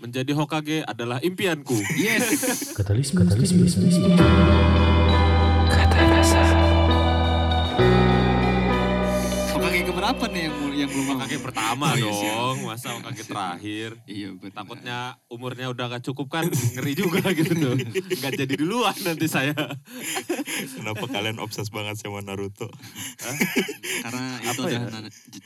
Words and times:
Menjadi 0.00 0.32
Hokage 0.32 0.80
adalah 0.88 1.20
impianku. 1.20 1.76
Yes. 2.00 2.72
Katalisme, 2.72 3.28
katalisme, 3.28 3.68
katalisme. 3.68 4.16
Hokage 4.16 4.99
keberapa 10.10 10.26
nih 10.34 10.42
yang 10.42 10.54
yang 10.74 10.88
belum 10.90 11.04
mau? 11.06 11.14
Hokage 11.22 11.38
pertama 11.38 11.86
Oh, 11.86 11.94
iya, 11.94 12.10
siap. 12.10 12.34
dong, 12.34 12.58
masa 12.66 12.88
Hokage 12.98 13.24
terakhir. 13.30 13.90
Iya, 14.10 14.28
betul. 14.34 14.54
Takutnya 14.58 14.98
umurnya 15.30 15.66
udah 15.70 15.84
gak 15.86 16.04
cukup 16.10 16.26
kan, 16.26 16.44
ngeri 16.50 16.92
juga 16.98 17.22
gitu 17.38 17.52
tuh. 17.54 17.74
Gak 18.18 18.32
jadi 18.34 18.54
duluan 18.58 18.96
nanti 19.06 19.26
saya. 19.30 19.54
Kenapa 20.74 21.06
kalian 21.06 21.38
obses 21.38 21.70
banget 21.70 22.02
sama 22.02 22.26
Naruto? 22.26 22.66
karena 24.02 24.24
itu 24.42 24.60
Apa 24.66 24.66
ya? 24.66 24.80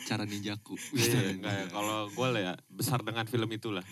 cara 0.09 0.25
ninjaku. 0.25 0.75
Iya, 0.97 1.37
enggak 1.37 1.55
ya. 1.61 1.67
Kalau 1.69 2.09
gue 2.09 2.29
lah 2.33 2.41
ya, 2.41 2.55
besar 2.73 3.05
dengan 3.05 3.29
film 3.29 3.53
itulah. 3.53 3.85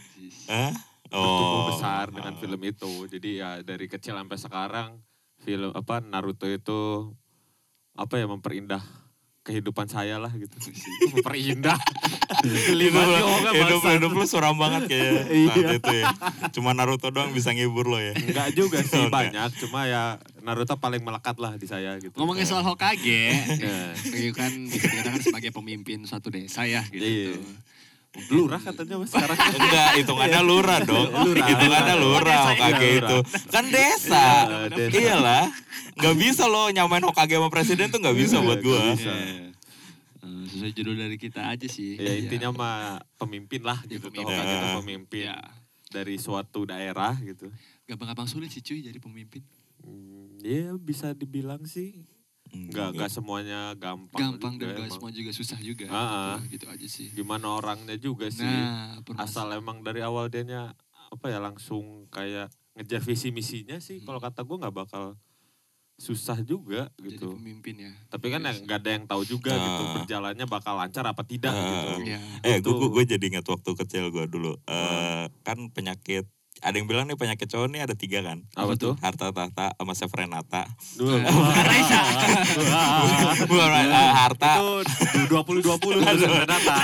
Hah? 0.49 0.73
Oh. 1.13 1.69
besar 1.69 2.09
dengan 2.09 2.41
film 2.41 2.57
itu. 2.65 3.05
Jadi 3.05 3.37
ya 3.37 3.61
dari 3.61 3.85
kecil 3.85 4.17
sampai 4.17 4.39
sekarang, 4.41 4.89
film 5.45 5.69
apa 5.77 6.01
Naruto 6.01 6.49
itu 6.49 7.13
apa 7.93 8.17
ya 8.17 8.25
memperindah 8.25 9.02
kehidupan 9.43 9.87
saya 9.87 10.17
lah 10.17 10.31
gitu. 10.31 10.55
Memperindah. 11.13 11.75
Hidup, 12.43 12.73
Lima 12.73 13.03
hidup, 13.03 13.83
bangsat. 13.83 13.93
hidup 13.99 14.11
lu 14.13 14.25
suram 14.25 14.55
banget 14.55 14.89
kayak 14.89 15.11
Iya. 15.35 15.51
saat 15.53 15.75
itu 15.77 15.93
ya. 15.93 16.07
Cuma 16.51 16.71
Naruto 16.73 17.09
doang 17.09 17.31
bisa 17.31 17.51
ngibur 17.51 17.85
lo 17.85 17.99
ya. 17.99 18.15
Enggak 18.15 18.55
juga 18.55 18.79
sih 18.85 18.97
Oh, 18.97 19.07
enggak. 19.07 19.35
banyak, 19.35 19.51
cuma 19.61 19.81
ya 19.85 20.03
Naruto 20.41 20.75
paling 20.77 21.03
melekat 21.03 21.37
lah 21.37 21.55
di 21.55 21.67
saya 21.67 21.99
gitu. 21.99 22.15
Ngomongin 22.15 22.43
soal 22.45 22.63
Hokage, 22.63 23.35
Nah. 23.59 23.93
itu 24.09 24.31
kan 24.33 24.51
bisa 24.65 24.87
dikatakan 24.89 25.21
sebagai 25.21 25.51
pemimpin 25.51 26.03
suatu 26.03 26.29
desa 26.29 26.63
ya 26.63 26.83
gitu. 26.87 27.03
Iya. 27.03 27.35
Lurah 28.29 28.61
katanya 28.61 29.01
mas 29.01 29.09
sekarang. 29.09 29.39
Enggak, 29.57 29.91
hitungannya 29.97 30.41
lurah 30.43 30.79
dong. 30.83 31.09
Lurah. 31.09 31.47
Hitungannya 31.49 31.95
lurah 31.97 32.39
Oh, 32.39 32.49
Hokage 32.53 32.89
itu. 33.01 33.17
Kan 33.49 33.65
desa. 33.69 34.27
Iya, 34.45 34.59
desa. 34.69 34.93
Iyalah. 34.93 35.45
Gak 35.95 36.17
bisa 36.17 36.45
lo 36.45 36.69
nyamain 36.69 37.01
Hokage 37.01 37.35
sama 37.35 37.49
presiden 37.49 37.89
tuh 37.89 37.99
gak 37.99 38.13
bisa 38.13 38.37
Iya, 38.37 38.45
buat 38.45 38.61
bisa. 38.61 39.09
Iya. 39.09 39.49
Eh, 40.23 40.45
sesuai 40.47 40.73
judul 40.73 40.95
dari 40.95 41.17
kita 41.17 41.41
aja 41.49 41.65
sih. 41.65 41.97
Ya 41.97 42.13
Iya. 42.13 42.21
intinya 42.21 42.49
mah 42.53 42.77
pemimpin 43.17 43.65
lah 43.65 43.81
Ya, 43.83 43.97
gitu. 43.97 44.07
pemimpin. 44.07 44.29
Hokage 44.29 44.53
itu 44.53 44.67
Ya. 44.67 44.77
pemimpin 44.77 45.25
Ya. 45.27 45.39
dari 45.89 46.17
suatu 46.17 46.61
daerah 46.63 47.17
gitu. 47.17 47.49
Gampang-gampang 47.85 48.29
sulit 48.29 48.53
sih 48.53 48.61
cuy 48.61 48.85
jadi 48.85 48.97
pemimpin. 48.97 49.41
Hmm, 49.81 50.37
Ya 50.39 50.75
bisa 50.75 51.17
dibilang 51.17 51.65
sih 51.65 51.97
nggak 52.53 52.89
nggak 52.95 53.11
semuanya 53.11 53.73
gampang. 53.75 54.37
Gampang 54.37 54.55
juga 54.55 54.65
dan 54.67 54.75
gak 54.75 54.85
emang. 54.85 54.95
semua 54.95 55.11
juga 55.11 55.31
susah 55.31 55.59
juga. 55.59 55.87
Ah, 55.89 55.97
ah. 55.97 56.37
Gitu, 56.45 56.53
gitu 56.55 56.67
aja 56.69 56.87
sih. 56.87 57.09
Gimana 57.11 57.47
orangnya 57.51 57.97
juga 57.97 58.29
sih. 58.29 58.45
Nah, 58.45 59.01
Asal 59.17 59.51
emang 59.53 59.81
dari 59.81 60.01
awal 60.01 60.29
dianya 60.29 60.77
apa 61.09 61.27
ya 61.27 61.39
langsung 61.39 62.09
kayak 62.09 62.49
ngejar 62.75 63.01
visi 63.01 63.29
misinya 63.29 63.77
sih. 63.79 64.01
Hmm. 64.01 64.07
Kalau 64.07 64.21
kata 64.21 64.41
gue 64.43 64.57
nggak 64.59 64.73
bakal 64.75 65.17
susah 65.95 66.41
juga 66.43 66.91
jadi 66.97 67.15
gitu. 67.15 67.37
pemimpin 67.37 67.77
ya. 67.79 67.93
Tapi 68.09 68.27
kan 68.29 68.43
nggak 68.43 68.79
ada 68.81 68.91
yang 68.91 69.05
tahu 69.07 69.23
juga 69.23 69.53
gitu 69.53 69.83
Ah. 69.83 69.93
berjalannya 69.95 70.47
bakal 70.47 70.75
lancar 70.75 71.05
apa 71.05 71.23
tidak 71.23 71.53
Ah. 71.53 71.63
gitu. 71.63 71.89
Iya. 72.05 72.19
Eh, 72.43 72.59
gue 72.59 72.75
gue 72.75 73.05
jadi 73.07 73.23
ingat 73.23 73.47
waktu 73.47 73.71
kecil 73.77 74.11
gue 74.11 74.25
dulu. 74.27 74.57
Eh, 74.67 75.25
kan 75.41 75.59
penyakit 75.71 76.27
ada 76.63 76.79
yang 76.79 76.87
bilang 76.87 77.11
nih 77.11 77.19
penyakit 77.19 77.51
cowok 77.51 77.69
nih 77.69 77.83
ada 77.83 77.95
tiga 77.99 78.23
kan. 78.23 78.47
Apa 78.55 78.79
tuh? 78.79 78.95
Harta 79.03 79.35
tahta 79.35 79.75
sama 79.75 79.93
Sevrenata. 79.99 80.63
Dua. 80.95 81.19
Bukan 83.51 83.71
eh, 83.83 84.13
harta 84.23 84.53
Itu 84.63 84.71
dua 85.31 85.43
puluh 85.43 85.61
dua 85.61 85.77
puluh 85.83 85.99
data. 85.99 86.77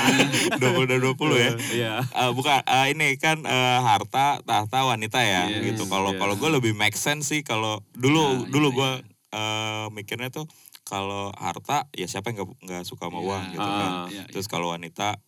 20 0.58 0.90
dan 0.90 0.98
20 0.98 1.14
ya. 1.38 1.50
Iya. 1.72 1.94
Eh, 2.02 2.30
bukan 2.34 2.58
eh, 2.66 2.86
ini 2.90 3.14
kan 3.22 3.38
eh, 3.46 3.78
harta 3.80 4.42
tahta 4.42 4.78
wanita 4.84 5.22
ya 5.22 5.46
Yes, 5.48 5.62
gitu. 5.74 5.86
Kalau 5.86 6.10
iya. 6.14 6.18
kalau 6.18 6.34
gue 6.34 6.50
lebih 6.50 6.72
make 6.74 6.98
sense 6.98 7.30
sih 7.30 7.40
kalau 7.46 7.80
dulu 7.94 8.18
Nah, 8.18 8.50
dulu 8.50 8.68
iya, 8.68 8.76
gue 8.76 8.90
eh, 9.34 9.86
mikirnya 9.94 10.28
tuh 10.28 10.50
kalau 10.82 11.30
harta 11.36 11.84
ya 11.92 12.08
siapa 12.08 12.32
yang 12.32 12.48
nggak 12.64 12.82
suka 12.82 13.06
sama 13.12 13.20
Iya, 13.20 13.26
uang 13.28 13.42
gitu 13.54 13.68
kan. 13.70 13.90
iya, 14.10 14.24
Terus 14.32 14.46
kalau 14.48 14.72
wanita 14.74 15.20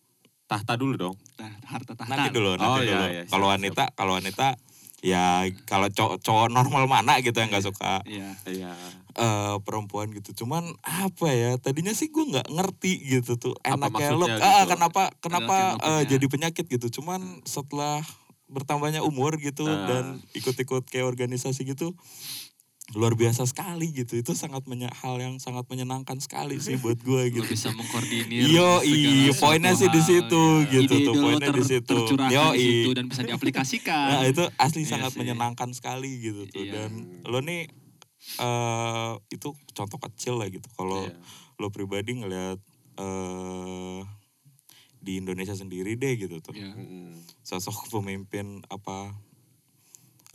Tahta 0.51 0.75
dulu 0.75 0.93
dong. 0.99 1.15
Nah, 1.39 1.47
harta 1.63 1.95
tahta. 1.95 2.11
nanti 2.11 2.27
dulu 2.29 2.53
nanti 2.53 2.67
Oh, 2.67 2.77
dulu. 2.77 2.91
iya, 3.07 3.07
iya, 3.09 3.23
kalau 3.25 3.47
wanita 3.47 3.83
kalau 3.95 4.19
wanita 4.19 4.59
ya 5.01 5.25
kalau 5.63 5.87
cowok 5.87 6.19
cowok 6.19 6.47
normal 6.51 6.85
mana 6.85 7.17
gitu 7.17 7.33
yang 7.33 7.49
nggak 7.49 7.63
suka 7.63 8.03
Iya. 8.03 8.35
Iya. 8.45 8.75
eh 9.11 9.55
perempuan 9.63 10.11
gitu. 10.11 10.43
Cuman 10.43 10.63
apa 10.81 11.27
ya? 11.31 11.55
Tadinya 11.55 11.91
sih 11.91 12.07
gue 12.07 12.21
nggak 12.21 12.47
ngerti 12.47 12.91
gitu 13.09 13.35
tuh. 13.35 13.55
Enaknya 13.61 14.11
lo, 14.11 14.23
ah, 14.23 14.63
gitu? 14.63 14.71
kenapa 14.71 15.11
kenapa 15.17 15.19
Kenapa 15.19 15.55
eh, 15.57 15.67
maksudnya? 15.73 16.09
jadi 16.09 16.25
penyakit 16.27 16.65
gitu. 16.69 16.87
Cuman 17.01 17.19
setelah 17.43 17.99
bertambahnya 18.47 18.99
umur 19.01 19.35
gitu 19.35 19.63
Ah. 19.63 19.87
dan 19.87 20.03
ikut-ikut 20.31 20.83
kayak 20.85 21.07
organisasi 21.07 21.63
gitu 21.65 21.95
luar 22.91 23.13
biasa 23.13 23.43
sekali 23.43 23.89
gitu. 23.89 24.15
Itu 24.15 24.31
sangat 24.33 24.63
menye- 24.63 24.91
hal 24.93 25.15
yang 25.15 25.37
sangat 25.37 25.63
menyenangkan 25.65 26.17
sekali 26.17 26.57
sih 26.57 26.75
buat 26.75 26.99
gue 27.03 27.23
Lo 27.23 27.33
gitu. 27.33 27.47
bisa 27.47 27.71
mengkoordinir. 27.71 28.43
Yo, 28.45 28.79
iya, 28.81 29.31
poinnya 29.33 29.71
sih 29.71 29.87
di 29.87 29.99
situ, 29.99 30.43
ya. 30.61 30.71
gitu 30.73 30.93
Ide-ide 30.93 31.07
tuh, 31.07 31.13
lo 31.13 31.23
poinnya 31.23 31.49
di 31.49 31.63
situ. 31.63 31.95
Yo, 32.27 32.45
di 32.49 32.59
situ 32.59 32.89
dan 32.91 33.05
bisa 33.05 33.21
diaplikasikan. 33.21 34.07
Nah 34.13 34.25
itu 34.25 34.43
asli 34.55 34.81
Iya 34.81 34.91
sangat 34.91 35.11
sih. 35.11 35.19
menyenangkan 35.19 35.71
sekali 35.71 36.19
gitu 36.21 36.45
tuh. 36.45 36.61
Iya. 36.61 36.87
Dan 36.87 36.91
lo 37.23 37.39
nih 37.39 37.71
eh 38.37 39.11
itu 39.29 39.49
contoh 39.71 39.99
kecil 39.99 40.35
lah 40.35 40.47
gitu. 40.47 40.67
Kalau 40.71 41.05
Iya. 41.05 41.15
lo 41.57 41.67
pribadi 41.69 42.17
ngelihat 42.17 42.59
eh 42.97 43.99
di 44.97 45.17
Indonesia 45.17 45.53
sendiri 45.53 45.95
deh 45.95 46.13
gitu 46.15 46.37
tuh. 46.39 46.53
Iya. 46.53 46.75
Sosok 47.41 47.89
pemimpin 47.89 48.61
apa 48.67 49.09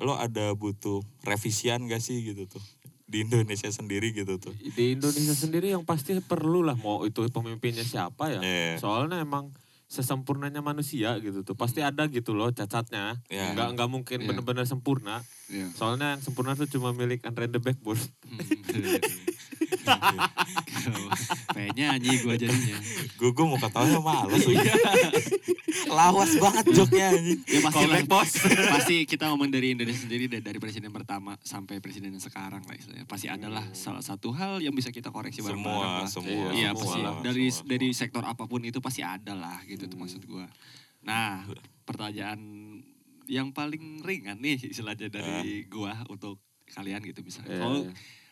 lo 0.03 0.19
ada 0.21 0.53
butuh 0.53 1.01
revisian 1.25 1.89
gak 1.89 2.05
sih 2.05 2.21
gitu 2.21 2.45
tuh 2.45 2.61
di 3.07 3.23
Indonesia 3.23 3.71
sendiri 3.71 4.11
gitu 4.11 4.37
tuh. 4.43 4.51
Di 4.75 4.99
Indonesia 4.99 5.31
sendiri 5.31 5.71
yang 5.71 5.87
pasti 5.87 6.19
perlu 6.19 6.67
lah 6.67 6.75
mau 6.75 7.07
itu 7.07 7.23
pemimpinnya 7.31 7.87
siapa 7.87 8.35
ya. 8.35 8.41
Iya. 8.43 8.83
Soalnya 8.83 9.23
emang 9.23 9.55
sesempurnanya 9.87 10.59
manusia 10.59 11.15
gitu 11.23 11.47
tuh. 11.47 11.55
Pasti 11.55 11.87
ada 11.87 12.11
gitu 12.11 12.35
loh 12.35 12.51
cacatnya. 12.51 13.23
Iya. 13.31 13.55
Nggak, 13.55 13.69
nggak 13.79 13.89
mungkin 13.89 14.19
Iya. 14.19 14.27
benar-benar 14.27 14.67
sempurna. 14.67 15.23
Iya. 15.47 15.71
Soalnya 15.79 16.19
yang 16.19 16.23
sempurna 16.27 16.59
tuh 16.59 16.67
cuma 16.67 16.91
milik 16.91 17.23
Andre 17.23 17.47
the 17.47 17.63
Backbone. 17.63 18.03
Kayak 21.55 21.71
nyanyi 21.77 22.13
gue 22.23 22.35
jadinya. 22.37 22.79
Gue 23.17 23.31
gue 23.33 23.47
mau 23.47 23.59
ketawanya 23.59 24.01
males 24.03 24.43
lagi. 24.45 24.69
Lawas 25.87 26.33
banget 26.37 26.65
joknya 26.75 27.05
anjing. 27.15 27.41
Ya 27.47 27.61
pasti 27.63 27.85
lah, 27.87 28.01
bos. 28.07 28.31
pasti 28.75 28.97
kita 29.07 29.31
ngomong 29.33 29.49
dari 29.51 29.73
Indonesia 29.73 30.03
sendiri 30.05 30.27
dari, 30.29 30.59
presiden 30.59 30.91
pertama 30.91 31.39
sampai 31.43 31.79
presiden 31.79 32.13
yang 32.13 32.25
sekarang 32.25 32.63
lah 32.67 32.75
istilahnya. 32.75 33.07
Pasti 33.09 33.27
adalah 33.31 33.65
salah 33.73 34.03
satu 34.03 34.35
hal 34.35 34.59
yang 34.61 34.75
bisa 34.75 34.91
kita 34.91 35.09
koreksi 35.15 35.41
bareng-bareng 35.41 36.05
Semua, 36.05 36.05
lah. 36.05 36.09
semua. 36.11 36.47
Iya 36.53 36.71
pasti 36.75 37.01
lah, 37.01 37.15
dari 37.23 37.47
semua, 37.49 37.69
dari 37.71 37.89
semua. 37.93 38.01
sektor 38.01 38.23
apa 38.27 38.45
pun 38.49 38.61
itu 38.65 38.79
pasti 38.83 39.01
ada 39.07 39.33
lah 39.37 39.63
gitu 39.65 39.87
tuh 39.87 39.99
maksud 39.99 40.23
gua. 40.27 40.47
Nah 41.07 41.47
pertanyaan 41.87 42.41
yang 43.27 43.51
paling 43.51 44.03
ringan 44.07 44.39
nih 44.39 44.71
istilahnya 44.71 45.11
dari 45.11 45.67
gua 45.67 45.95
untuk 46.11 46.43
kalian 46.71 47.03
gitu 47.07 47.23
misalnya. 47.23 47.55
Iya, 47.55 47.63
Kalau. 47.63 47.81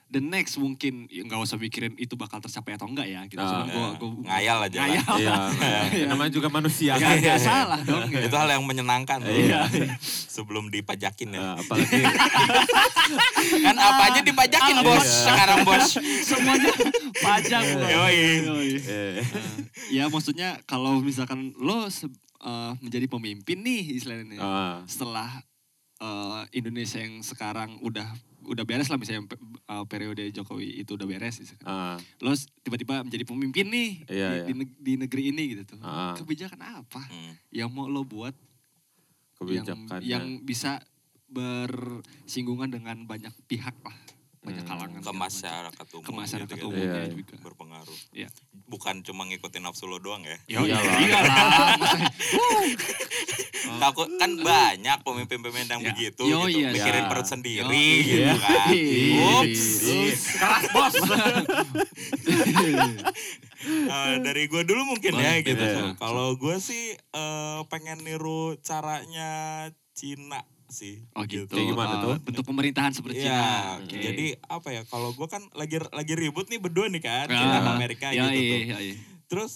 The 0.09 0.23
next 0.23 0.55
mungkin 0.57 1.11
ya 1.11 1.25
nggak 1.25 1.41
usah 1.41 1.57
mikirin 1.57 1.97
itu 1.99 2.15
bakal 2.15 2.39
tercapai 2.39 2.77
atau 2.77 2.87
enggak 2.87 3.09
ya. 3.09 3.25
Gitu. 3.27 3.41
Ah, 3.41 3.49
Cuman 3.51 3.67
gua, 3.67 3.81
Ya, 3.83 3.91
gua, 3.99 4.11
ngayal 4.25 4.59
aja 4.63 4.77
lah. 4.79 4.87
Ngayal. 4.87 5.17
Iya. 5.19 5.37
Iya. 5.95 6.07
Namanya 6.11 6.31
juga 6.33 6.49
manusia. 6.51 6.93
Nggak 6.99 7.11
kan. 7.11 7.23
nggak 7.23 7.41
salah 7.41 7.81
dong. 7.83 8.09
ya. 8.11 8.21
Itu 8.27 8.37
hal 8.37 8.49
yang 8.51 8.65
menyenangkan. 8.65 9.19
Iya. 9.27 9.61
Sebelum 10.05 10.71
dipajakin 10.71 11.35
ya. 11.35 11.41
Nah, 11.41 11.55
apalagi 11.59 11.95
Kan 13.65 13.77
apa 13.77 14.03
aja 14.11 14.21
dipajakin 14.23 14.77
Ah, 14.81 14.83
bos 14.83 15.05
iya. 15.05 15.23
sekarang 15.29 15.59
bos. 15.63 15.87
Semuanya 16.29 16.73
pajak. 17.21 17.63
Bro. 17.77 17.87
Yoi. 17.87 18.19
Yoi. 18.49 18.71
eh, 18.81 19.15
ya 19.93 20.09
maksudnya 20.09 20.59
kalau 20.65 20.99
misalkan 21.01 21.53
lo 21.59 21.87
eh, 21.87 22.73
menjadi 22.81 23.07
pemimpin 23.09 23.59
nih 23.61 23.83
istilahnya 23.99 24.39
ah, 24.41 24.77
setelah 24.87 25.29
eh, 26.01 26.43
Indonesia 26.55 26.99
yang 27.01 27.21
sekarang 27.21 27.79
udah 27.81 28.07
udah 28.47 28.63
beres 28.63 28.87
lah 28.87 28.97
misalnya 28.97 29.25
eh, 29.65 29.85
periode 29.85 30.23
Jokowi 30.29 30.79
itu 30.79 30.95
udah 30.95 31.05
beres 31.05 31.37
misalkan. 31.37 31.65
ah, 31.65 31.97
lo 32.19 32.31
s- 32.31 32.49
tiba-tiba 32.59 33.01
menjadi 33.01 33.25
pemimpin 33.25 33.67
nih 33.67 33.91
Iya, 34.07 34.29
di, 34.29 34.35
iya. 34.35 34.45
di 34.45 34.53
neg- 34.55 34.79
di 34.79 34.93
negeri 34.97 35.23
ini 35.29 35.43
gitu 35.51 35.63
tuh 35.67 35.79
Ah. 35.81 36.13
kebijakan 36.15 36.61
apa 36.61 37.03
Hmm. 37.05 37.35
yang 37.51 37.69
mau 37.69 37.87
lo 37.87 38.03
buat 38.03 38.37
yang 39.41 39.65
kebijakannya. 39.67 40.05
yang 40.05 40.25
bisa 40.41 40.79
bersinggungan 41.27 42.71
dengan 42.71 43.03
banyak 43.03 43.33
pihak 43.45 43.75
lah 43.79 43.97
banyak 44.41 44.61
Hmm. 44.61 44.71
kalangan 44.71 45.01
ke 45.01 45.13
masyarakat 45.15 45.87
umum 45.91 46.05
ke 46.05 46.13
masyarakat 46.15 46.53
gitu-gitu. 46.53 46.69
umumnya 46.71 46.85
Iya, 46.95 47.03
iya. 47.03 47.15
juga 47.15 47.35
berpengaruh 47.41 47.99
Iya. 48.13 48.29
Bukan 48.67 49.01
cuma 49.01 49.25
ngikutin 49.25 49.61
nafsu 49.61 49.85
lo 49.85 49.97
doang 49.97 50.21
ya 50.21 50.37
Yo, 50.47 50.65
Iyalah. 50.65 50.97
iyalah. 50.99 51.35
Masa- 51.77 52.11
takut 53.83 54.09
kan 54.15 54.31
banyak 54.35 54.99
pemimpin-pemimpin 55.01 55.69
yang 55.69 55.81
Ya. 55.81 55.89
begitu 55.91 56.23
Yo, 56.23 56.45
gitu 56.45 56.59
iya 56.59 56.69
mikirin 56.71 57.01
sih. 57.01 57.09
perut 57.09 57.23
Yo, 57.23 57.31
sendiri 57.31 57.85
iya. 57.95 58.03
gitu 58.03 58.35
kan 58.39 58.69
Iya. 58.71 59.29
Ups. 59.39 59.65
Ih, 59.85 60.13
keras 60.35 60.65
bos. 60.71 60.95
Eh, 63.65 64.17
dari 64.21 64.45
gue 64.45 64.61
dulu 64.63 64.85
mungkin 64.87 65.17
ya 65.17 65.41
gitu. 65.41 65.57
iya. 65.57 65.97
Kalau 65.97 66.37
gue 66.37 66.57
sih 66.59 66.93
eh, 66.93 67.61
pengen 67.67 68.05
niru 68.05 68.61
caranya 68.61 69.65
Cina 69.95 70.45
sih. 70.75 71.07
Oh 71.13 71.23
gitu. 71.23 71.47
Kayak 71.49 71.71
gimana 71.71 71.95
Eh, 71.95 72.01
tuh? 72.03 72.15
Bentuk 72.21 72.45
pemerintahan 72.45 72.91
seperti 72.91 73.23
Iya, 73.23 73.31
Cina. 73.31 73.47
Oke. 73.79 73.97
jadi 73.97 74.27
apa 74.43 74.69
ya? 74.71 74.83
Kalau 74.85 75.11
gue 75.11 75.27
kan 75.27 75.47
lagi 75.53 75.79
lagi 75.89 76.13
ribut 76.13 76.47
nih 76.47 76.59
berdua 76.59 76.87
nih 76.89 77.01
kan, 77.01 77.27
Ah, 77.27 77.33
Cina 77.33 77.57
sama 77.57 77.71
Amerika 77.73 78.11
iya, 78.11 78.27
gitu 78.27 78.43
tuh. 78.43 78.59
iya, 78.61 78.77
iya. 78.83 78.95
Terus 79.27 79.53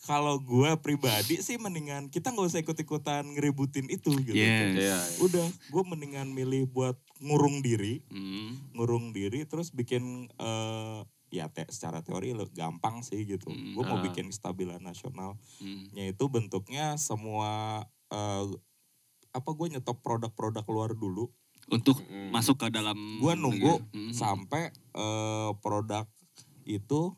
kalau 0.00 0.40
gue 0.40 0.70
pribadi 0.78 1.38
sih 1.38 1.54
mendingan 1.54 2.08
kita 2.08 2.32
nggak 2.32 2.48
usah 2.48 2.58
ikut-ikutan 2.58 3.22
ngeributin 3.28 3.84
itu 3.86 4.16
gitu. 4.18 4.32
Yes. 4.32 4.74
Iya. 4.74 4.98
Udah, 5.20 5.44
gue 5.44 5.82
mendingan 5.86 6.26
milih 6.26 6.66
buat 6.66 6.96
ngurung 7.20 7.60
diri, 7.60 8.00
Hmm. 8.08 8.56
ngurung 8.72 9.12
diri, 9.12 9.44
terus 9.44 9.68
bikin 9.70 10.26
eh, 10.34 11.00
ya 11.30 11.46
te- 11.46 11.68
secara 11.68 12.00
teori 12.00 12.32
lo 12.32 12.48
gampang 12.48 13.00
sih 13.00 13.22
gitu. 13.22 13.46
Hmm. 13.46 13.70
Gue 13.70 13.84
mau 13.84 13.94
Ah. 13.94 14.02
bikin 14.02 14.26
kestabilan 14.26 14.80
nasional. 14.80 15.36
Hmm. 15.60 15.86
nya 15.92 16.08
itu 16.08 16.24
bentuknya 16.26 16.96
semua 16.96 17.84
eh, 18.10 18.44
apa 19.30 19.48
gue 19.48 19.66
nyetop 19.70 20.00
produk-produk 20.00 20.64
luar 20.66 20.92
dulu 20.92 21.30
Untuk 21.68 22.02
Mm. 22.02 22.30
masuk 22.30 22.56
ke 22.56 22.66
dalam 22.68 22.98
gue 23.16 23.32
nunggu 23.36 23.78
Hmm. 23.88 24.10
sampai 24.10 24.68
eh, 24.72 25.50
produk 25.56 26.02
itu 26.64 27.14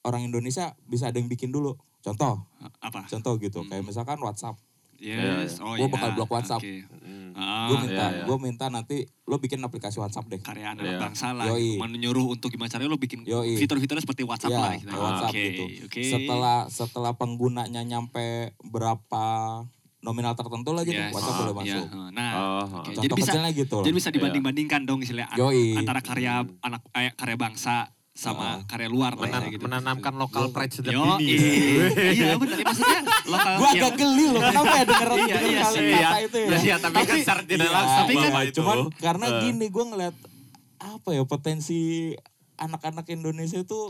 orang 0.00 0.22
Indonesia 0.22 0.78
bisa 0.84 1.08
ada 1.08 1.16
yang 1.16 1.26
bikin 1.26 1.50
dulu 1.50 1.74
contoh 1.98 2.44
apa? 2.78 3.02
contoh 3.04 3.34
gitu 3.36 3.60
Hmm. 3.60 3.68
kayak 3.68 3.82
misalkan 3.82 4.18
WhatsApp 4.18 4.54
Yes. 4.94 5.58
Oh 5.58 5.74
Gua 5.74 5.84
iya. 5.84 5.90
bakal 5.90 6.10
blok 6.14 6.30
WhatsApp. 6.30 6.62
Mm. 6.62 7.34
Ah, 7.34 7.66
gue 7.66 7.76
minta 7.82 8.04
iya, 8.06 8.14
iya. 8.14 8.24
gue 8.24 8.36
minta 8.38 8.64
nanti 8.68 8.96
lo 9.26 9.36
bikin 9.36 9.58
aplikasi 9.58 9.98
WhatsApp 9.98 10.30
deh 10.30 10.38
karya 10.38 10.70
anak 10.70 10.86
Iya. 10.86 10.96
bangsa 10.96 11.34
lah. 11.34 11.44
Yoi. 11.46 11.76
Menyuruh 11.76 12.30
untuk 12.30 12.48
gimana 12.48 12.70
caranya 12.70 12.88
lo 12.88 12.96
bikin 12.96 13.26
Yoi. 13.26 13.58
fitur-fiturnya 13.58 14.00
seperti 14.00 14.22
WhatsApp 14.22 14.54
ya 14.54 14.60
lah. 14.62 14.72
gitu. 14.78 14.94
WhatsApp 14.94 15.28
Oke, 15.28 15.42
gitu 15.42 15.64
Oke. 15.84 16.00
setelah 16.06 16.58
setelah 16.68 17.12
penggunanya 17.12 17.82
nyampe 17.82 18.54
berapa 18.62 19.24
nominal 20.04 20.32
tertentu 20.32 20.70
lah 20.70 20.82
gitu 20.82 20.94
Yes. 20.94 21.10
WhatsApp 21.10 21.32
Ah, 21.32 21.40
boleh 21.40 21.54
Iya, 21.64 21.80
masuk 21.80 21.86
Nah, 22.12 22.30
Oh, 22.30 22.64
oke. 22.78 22.90
oh. 22.90 23.00
jadi 23.00 23.12
bisa 23.14 23.32
gitu 23.50 23.76
jadi 23.80 23.94
bisa 23.94 24.08
dibanding-bandingkan 24.10 24.80
dong 24.84 25.00
istilahnya 25.00 25.32
Yoi. 25.34 25.74
antara 25.74 25.98
karya 25.98 26.32
anak 26.60 26.84
eh, 26.92 27.10
karya 27.10 27.36
bangsa 27.36 27.88
sama 28.12 28.44
Ah. 28.44 28.56
karya 28.64 28.86
luar 28.86 29.12
lah 29.12 29.26
Menan- 29.26 29.42
ya 29.42 29.50
gitu. 29.50 29.64
menanamkan 29.64 30.14
lokal 30.14 30.44
pride 30.48 30.70
sejak 30.72 30.92
Yo, 30.92 31.02
dini. 31.16 31.34
iya 32.12 32.36
benar 32.38 32.62
maksudnya 32.62 33.00
lokal. 33.26 33.54
gue 33.56 33.66
ya, 33.66 33.74
agak 33.74 33.92
geli 33.96 34.24
loh 34.28 34.42
kenapa 34.44 34.72
ya 34.72 34.84
denger 34.84 35.08
Iya, 35.10 35.18
iya 35.18 35.34
kali 35.34 35.42
sih, 35.42 35.58
kata 35.58 35.90
iya. 35.90 36.10
itu 36.20 36.36
ya 36.36 36.46
Ya, 36.46 36.58
iya, 36.60 36.76
tapi 36.78 36.94
kan 37.00 37.16
secara 37.18 37.40
tidak 37.42 37.58
iya, 37.64 37.74
langsung 37.74 37.98
tapi 37.98 38.14
kan- 38.14 38.52
cuman 38.52 38.78
karena 38.94 39.26
gini 39.40 39.66
gue 39.66 39.84
ngeliat 39.84 40.16
apa 40.76 41.08
ya 41.10 41.22
potensi 41.24 41.80
anak-anak 42.54 43.06
Indonesia 43.08 43.58
itu 43.58 43.80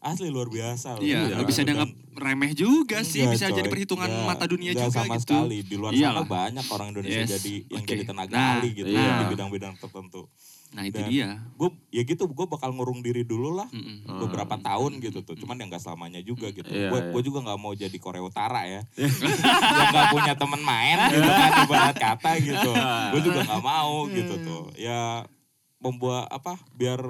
asli 0.00 0.28
luar 0.28 0.48
biasa 0.48 0.96
loh. 0.96 1.02
Iya, 1.02 1.36
nggak 1.36 1.46
bisa 1.46 1.60
dianggap 1.60 1.90
remeh 2.16 2.52
juga 2.52 2.98
sih, 3.00 3.20
Enggak, 3.20 3.32
bisa 3.32 3.44
coy. 3.46 3.54
jadi 3.54 3.68
perhitungan 3.68 4.08
Enggak, 4.08 4.26
mata 4.26 4.44
dunia 4.44 4.70
enggak 4.70 4.88
juga 4.88 4.96
sama 4.98 5.14
gitu. 5.14 5.22
sekali 5.26 5.58
di 5.60 5.76
luar 5.76 5.92
Iyalah. 5.92 6.08
sana 6.16 6.22
banyak 6.26 6.66
orang 6.66 6.88
Indonesia 6.90 7.22
Yes, 7.22 7.30
jadi 7.30 7.54
yang 7.66 7.82
oke. 7.82 7.90
jadi 7.90 8.02
tenaga 8.04 8.32
Nah, 8.32 8.48
ahli 8.54 8.68
gitu 8.72 8.88
iya. 8.88 9.12
di 9.14 9.24
bidang-bidang 9.28 9.74
tertentu. 9.76 10.22
Nah 10.70 10.86
itu 10.86 10.96
Dan- 10.96 11.10
dia. 11.10 11.28
Gue 11.52 11.68
ya 11.90 12.02
gitu 12.02 12.24
gue 12.24 12.46
bakal 12.46 12.70
ngurung 12.70 13.02
diri 13.02 13.26
dulu 13.26 13.50
lah 13.52 13.66
Mm-mm. 13.68 14.06
Hmm. 14.06 14.20
beberapa 14.22 14.54
tahun 14.56 15.02
gitu 15.02 15.20
tuh. 15.20 15.34
Cuman 15.34 15.58
yang 15.58 15.66
gak 15.66 15.82
selamanya 15.82 16.22
juga 16.22 16.46
gitu. 16.48 16.62
Iya, 16.64 16.88
Gue 16.88 17.00
iya. 17.00 17.10
gue 17.10 17.22
juga 17.22 17.38
nggak 17.42 17.58
mau 17.58 17.74
jadi 17.74 17.98
Korea 17.98 18.22
Utara 18.22 18.62
ya. 18.64 18.80
yang 19.74 19.90
gak 19.90 20.14
punya 20.14 20.32
teman 20.32 20.62
main 20.62 21.10
gitu 21.10 21.26
kan 21.26 21.50
ibarat 21.60 21.96
kata 21.98 22.30
gitu. 22.38 22.70
Gue 23.12 23.20
juga 23.20 23.40
nggak 23.42 23.62
mau 23.62 24.06
gitu 24.08 24.34
tuh. 24.40 24.62
Ya 24.78 25.26
membuat 25.76 26.28
apa 26.28 26.54
biar 26.72 27.02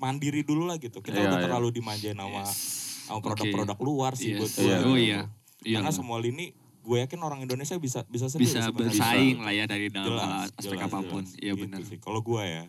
mandiri 0.00 0.40
dulu 0.40 0.64
lah 0.64 0.76
gitu. 0.76 0.98
Kita 0.98 1.14
Iya, 1.14 1.28
udah 1.28 1.38
iya. 1.38 1.44
terlalu 1.44 1.68
dimanjain 1.72 2.16
sama 2.16 2.42
Yes. 2.42 2.56
sama 3.04 3.20
produk-produk 3.20 3.78
luar 3.78 4.12
sih 4.14 4.32
Yes. 4.32 4.38
buat 4.38 4.50
gue. 4.50 4.64
Iya. 4.64 4.76
Oh 4.82 4.96
iya. 4.96 5.20
Iya. 5.60 5.76
Karena 5.76 5.92
semua 5.92 6.16
lini 6.16 6.56
gue 6.80 6.96
yakin 6.98 7.20
orang 7.20 7.40
Indonesia 7.40 7.76
bisa 7.76 8.00
bisa 8.06 8.26
sendiri 8.26 8.48
bisa 8.48 8.72
bersaing 8.72 9.38
lah 9.38 9.52
ya 9.52 9.64
dari 9.64 9.86
dalam 9.86 10.08
Jelas, 10.10 10.48
aspek 10.56 10.74
jelas, 10.74 10.88
apa 10.88 10.98
pun. 11.04 11.22
jelas. 11.22 11.36
Iya 11.38 11.52
Gitu 11.52 11.62
benar. 11.62 11.80
sih. 11.84 11.98
Kalau 11.98 12.20
gue 12.20 12.40
ya. 12.40 12.64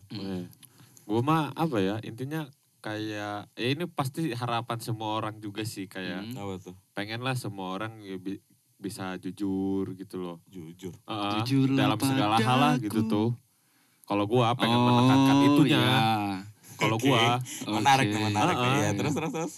Gue 1.01 1.21
mah 1.21 1.51
apa 1.53 1.77
ya 1.77 1.95
intinya 2.01 2.51
kayak 2.77 3.07
ya 3.53 3.67
ini 3.69 3.85
pasti 3.87 4.33
harapan 4.33 4.77
semua 4.77 5.15
orang 5.15 5.37
juga 5.37 5.61
sih 5.63 5.85
kayak 5.85 6.25
Hmm. 6.27 6.35
Apa 6.35 6.53
tuh? 6.59 6.75
pengen 6.91 7.21
lah 7.21 7.33
semua 7.33 7.71
orang 7.71 8.01
ya 8.01 8.17
bi- 8.17 8.41
bisa 8.75 9.13
jujur 9.15 9.93
gitu 9.93 10.17
loh 10.17 10.37
Jujur. 10.45 10.89
Heeh, 10.99 11.31
Jujurlah 11.39 11.77
dalam 11.87 11.99
segala 12.01 12.35
hal 12.35 12.57
lah 12.59 12.73
gitu 12.75 13.05
tuh 13.05 13.29
kalau 14.03 14.25
gua 14.25 14.51
pengen 14.53 14.75
menekankan 14.75 15.35
Oh, 15.37 15.47
itunya 15.47 15.77
iya. 15.77 16.41
Kalau 16.81 16.97
Oke. 16.97 17.05
gua 17.05 17.37
Menarik 17.69 18.05
nih, 18.07 18.21
menarik. 18.25 18.55
Heeh. 18.55 18.77
Ya, 18.79 18.89
terus 18.91 19.13
terus 19.13 19.31
terus. 19.31 19.53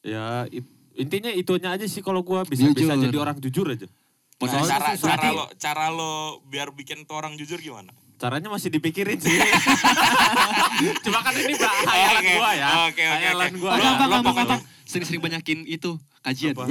ya 0.00 0.26
it- 0.48 0.70
intinya 0.94 1.28
itunya 1.28 1.68
aja 1.68 1.84
sih 1.84 1.98
kalau 1.98 2.22
gua 2.22 2.40
bisa 2.42 2.62
bisa 2.64 2.94
Jujur. 2.94 3.04
jadi 3.04 3.16
orang 3.18 3.36
jujur 3.36 3.66
aja 3.68 3.88
Nah, 4.36 4.52
Soalnya 4.52 4.68
cara 4.70 4.90
cara 4.92 5.00
berarti- 5.16 5.32
lo 5.32 5.44
cara 5.56 5.84
lo 5.90 6.12
biar 6.44 6.68
bikin 6.70 7.02
tuh 7.02 7.16
orang 7.16 7.34
jujur 7.34 7.56
gimana? 7.58 7.90
caranya 8.16 8.48
masih 8.48 8.68
dipikirin 8.70 9.16
sih 9.16 9.28
cuma 11.04 11.20
kan 11.20 11.34
ini 11.34 11.52
mbak 11.52 11.72
hayalan 11.84 12.22
Oke, 12.22 12.32
gua 12.34 12.50
ya 12.54 12.68
oke, 12.68 12.80
oke, 12.88 13.02
hayalan 13.06 13.50
oke. 13.50 13.58
gua 13.58 13.70
Lo- 13.72 14.22
gampang. 14.22 14.60
Sering-sering 14.86 15.18
banyakin 15.18 15.66
itu 15.66 15.98
kajian. 16.22 16.54
Apa? 16.54 16.70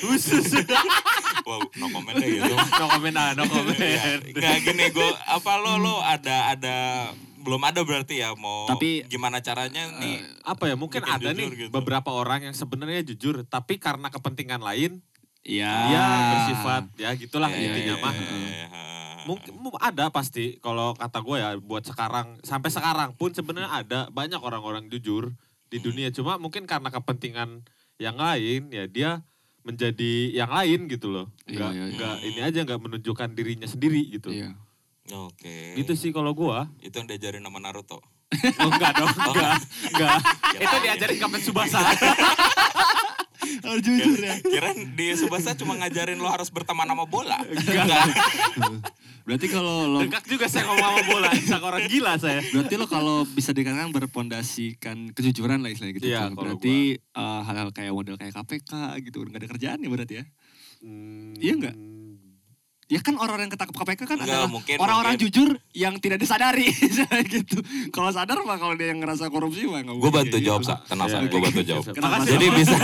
khusus 0.00 0.46
Wow, 1.44 1.60
no 1.74 1.86
comment 1.88 2.14
deh 2.14 2.28
gitu. 2.30 2.54
no 2.54 2.84
comment 2.88 3.12
ah 3.14 3.30
no 3.32 3.44
comment 3.50 3.76
Iya, 3.76 4.16
Nggak 4.24 4.56
gini 4.62 4.84
gue 4.90 5.10
apa 5.28 5.52
lo 5.58 5.76
lo 5.76 6.00
ada 6.00 6.54
ada 6.54 6.76
belum 7.44 7.60
ada 7.62 7.80
berarti 7.80 8.18
ya 8.18 8.32
mau 8.32 8.64
Tapi, 8.66 9.04
gimana 9.04 9.38
caranya 9.38 9.84
nih 9.94 10.18
apa 10.42 10.64
ya 10.64 10.74
mungkin 10.74 11.04
ada 11.04 11.20
jujur 11.30 11.36
nih 11.36 11.48
gitu. 11.60 11.70
beberapa 11.70 12.08
orang 12.08 12.40
yang 12.42 12.56
sebenarnya 12.56 13.04
jujur 13.04 13.44
tapi 13.44 13.76
karena 13.76 14.08
kepentingan 14.08 14.58
lain 14.58 15.04
Iya. 15.44 15.68
ya 15.86 16.04
bersifat 16.32 16.84
ya 16.96 17.12
gitulah 17.12 17.46
Ya, 17.46 17.54
ya, 17.54 17.64
intinya 17.68 17.94
ya, 17.94 18.00
mah 18.00 18.14
ya, 18.14 18.24
ya, 18.24 18.48
ya. 18.64 18.68
mungkin 19.24 19.52
mu- 19.54 19.76
ada 19.78 20.08
pasti 20.08 20.56
kalau 20.58 20.92
kata 20.92 21.20
gue 21.20 21.36
ya 21.36 21.50
buat 21.58 21.84
sekarang 21.84 22.40
sampai 22.40 22.68
sekarang 22.68 23.12
pun 23.12 23.28
sebenarnya 23.30 23.68
ada 23.70 24.00
banyak 24.08 24.40
orang-orang 24.40 24.88
jujur 24.88 25.36
di 25.66 25.76
Hmm. 25.76 25.84
dunia 25.84 26.08
cuma 26.10 26.36
mungkin 26.36 26.64
karena 26.64 26.88
kepentingan 26.88 27.60
yang 27.98 28.16
lain 28.16 28.68
ya 28.68 28.84
dia 28.86 29.20
menjadi 29.60 30.12
yang 30.34 30.48
lain 30.48 30.88
gitu 30.88 31.08
loh 31.08 31.28
Iya, 31.44 31.56
nggak 31.58 31.70
iya, 31.70 31.82
iya. 31.82 31.94
nggak 31.94 32.14
ini 32.22 32.40
aja 32.42 32.58
nggak 32.62 32.80
menunjukkan 32.80 33.28
dirinya 33.32 33.64
sendiri 33.66 34.00
gitu 34.10 34.28
Iya. 34.30 34.56
Oke. 35.06 35.76
gitu 35.76 35.92
sih 35.92 36.10
kalau 36.10 36.32
gua 36.32 36.64
Itu 36.78 36.96
yang 36.96 37.06
diajarin 37.06 37.40
nama 37.40 37.58
Naruto. 37.58 38.00
oh, 38.00 38.66
enggak 38.66 38.92
dong 38.94 39.12
enggak 39.12 39.60
enggak 39.90 40.18
itu 40.64 40.76
diajarin 40.80 41.18
Kamen 41.18 41.40
Subasa 41.40 41.78
Harus 43.60 43.82
jujur 43.86 44.16
ya. 44.18 44.34
Kirain 44.40 44.76
di 44.90 45.12
Subasa 45.12 45.52
cuma 45.54 45.76
ngajarin 45.76 46.16
lo 46.16 46.26
harus 46.26 46.48
berteman 46.48 46.84
sama 46.84 47.04
bola. 47.04 47.36
enggak 47.44 48.08
Berarti 49.24 49.46
kalau 49.46 49.86
lo 49.86 49.98
Degak 50.00 50.24
juga 50.26 50.46
saya 50.46 50.64
ngomong 50.66 50.84
sama 50.86 51.02
bola 51.06 51.28
Sak 51.34 51.62
orang 51.62 51.84
gila 51.84 52.12
saya 52.16 52.40
Berarti 52.42 52.74
lo 52.74 52.86
kalau 52.86 53.16
bisa 53.24 53.52
dikatakan 53.52 53.88
berpondasikan 53.90 55.12
kejujuran 55.12 55.60
lah 55.60 55.68
istilahnya 55.68 55.94
gitu. 55.94 56.06
Iya, 56.06 56.28
berarti 56.30 56.76
eh, 56.96 57.40
hal-hal 57.42 57.70
kayak 57.70 57.92
model 57.92 58.16
kayak 58.16 58.32
KPK 58.34 58.72
gitu 59.02 59.20
nggak 59.22 59.36
ada 59.38 59.48
kerjaan 59.50 59.78
ya 59.78 59.88
berarti 59.88 60.14
ya. 60.16 60.24
Hmm, 60.80 61.32
Iya 61.36 61.52
nggak? 61.54 61.76
Ya 62.94 63.00
kan 63.00 63.14
orang-orang 63.16 63.44
yang 63.44 63.52
ketangkep 63.52 63.74
KPK 63.74 64.00
kan 64.00 64.16
Enggak, 64.16 64.30
adalah 64.30 64.46
mungkin- 64.48 64.78
orang-orang 64.78 65.12
mungkin. 65.12 65.26
jujur 65.26 65.50
yang 65.74 65.94
tidak 65.98 66.16
disadari 66.16 66.70
gitu. 67.34 67.58
Kalau 67.90 68.06
sadar 68.08 68.38
mah 68.40 68.54
kalau 68.54 68.72
dia 68.72 68.88
yang 68.88 69.02
ngerasa 69.02 69.26
korupsi 69.26 69.66
mah 69.66 69.82
nggak 69.82 69.96
Gue 69.96 70.10
bantu 70.12 70.36
kayak 70.36 70.46
jawab 70.46 70.60
gitu. 70.60 70.70
sa, 70.70 70.76
tenang 70.84 71.08
sa, 71.08 71.16
Iya, 71.16 71.26
gue 71.26 71.34
oke. 71.34 71.44
bantu 71.44 71.60
jawab. 71.64 71.84
Jadi 72.24 72.46
bisa 72.52 72.76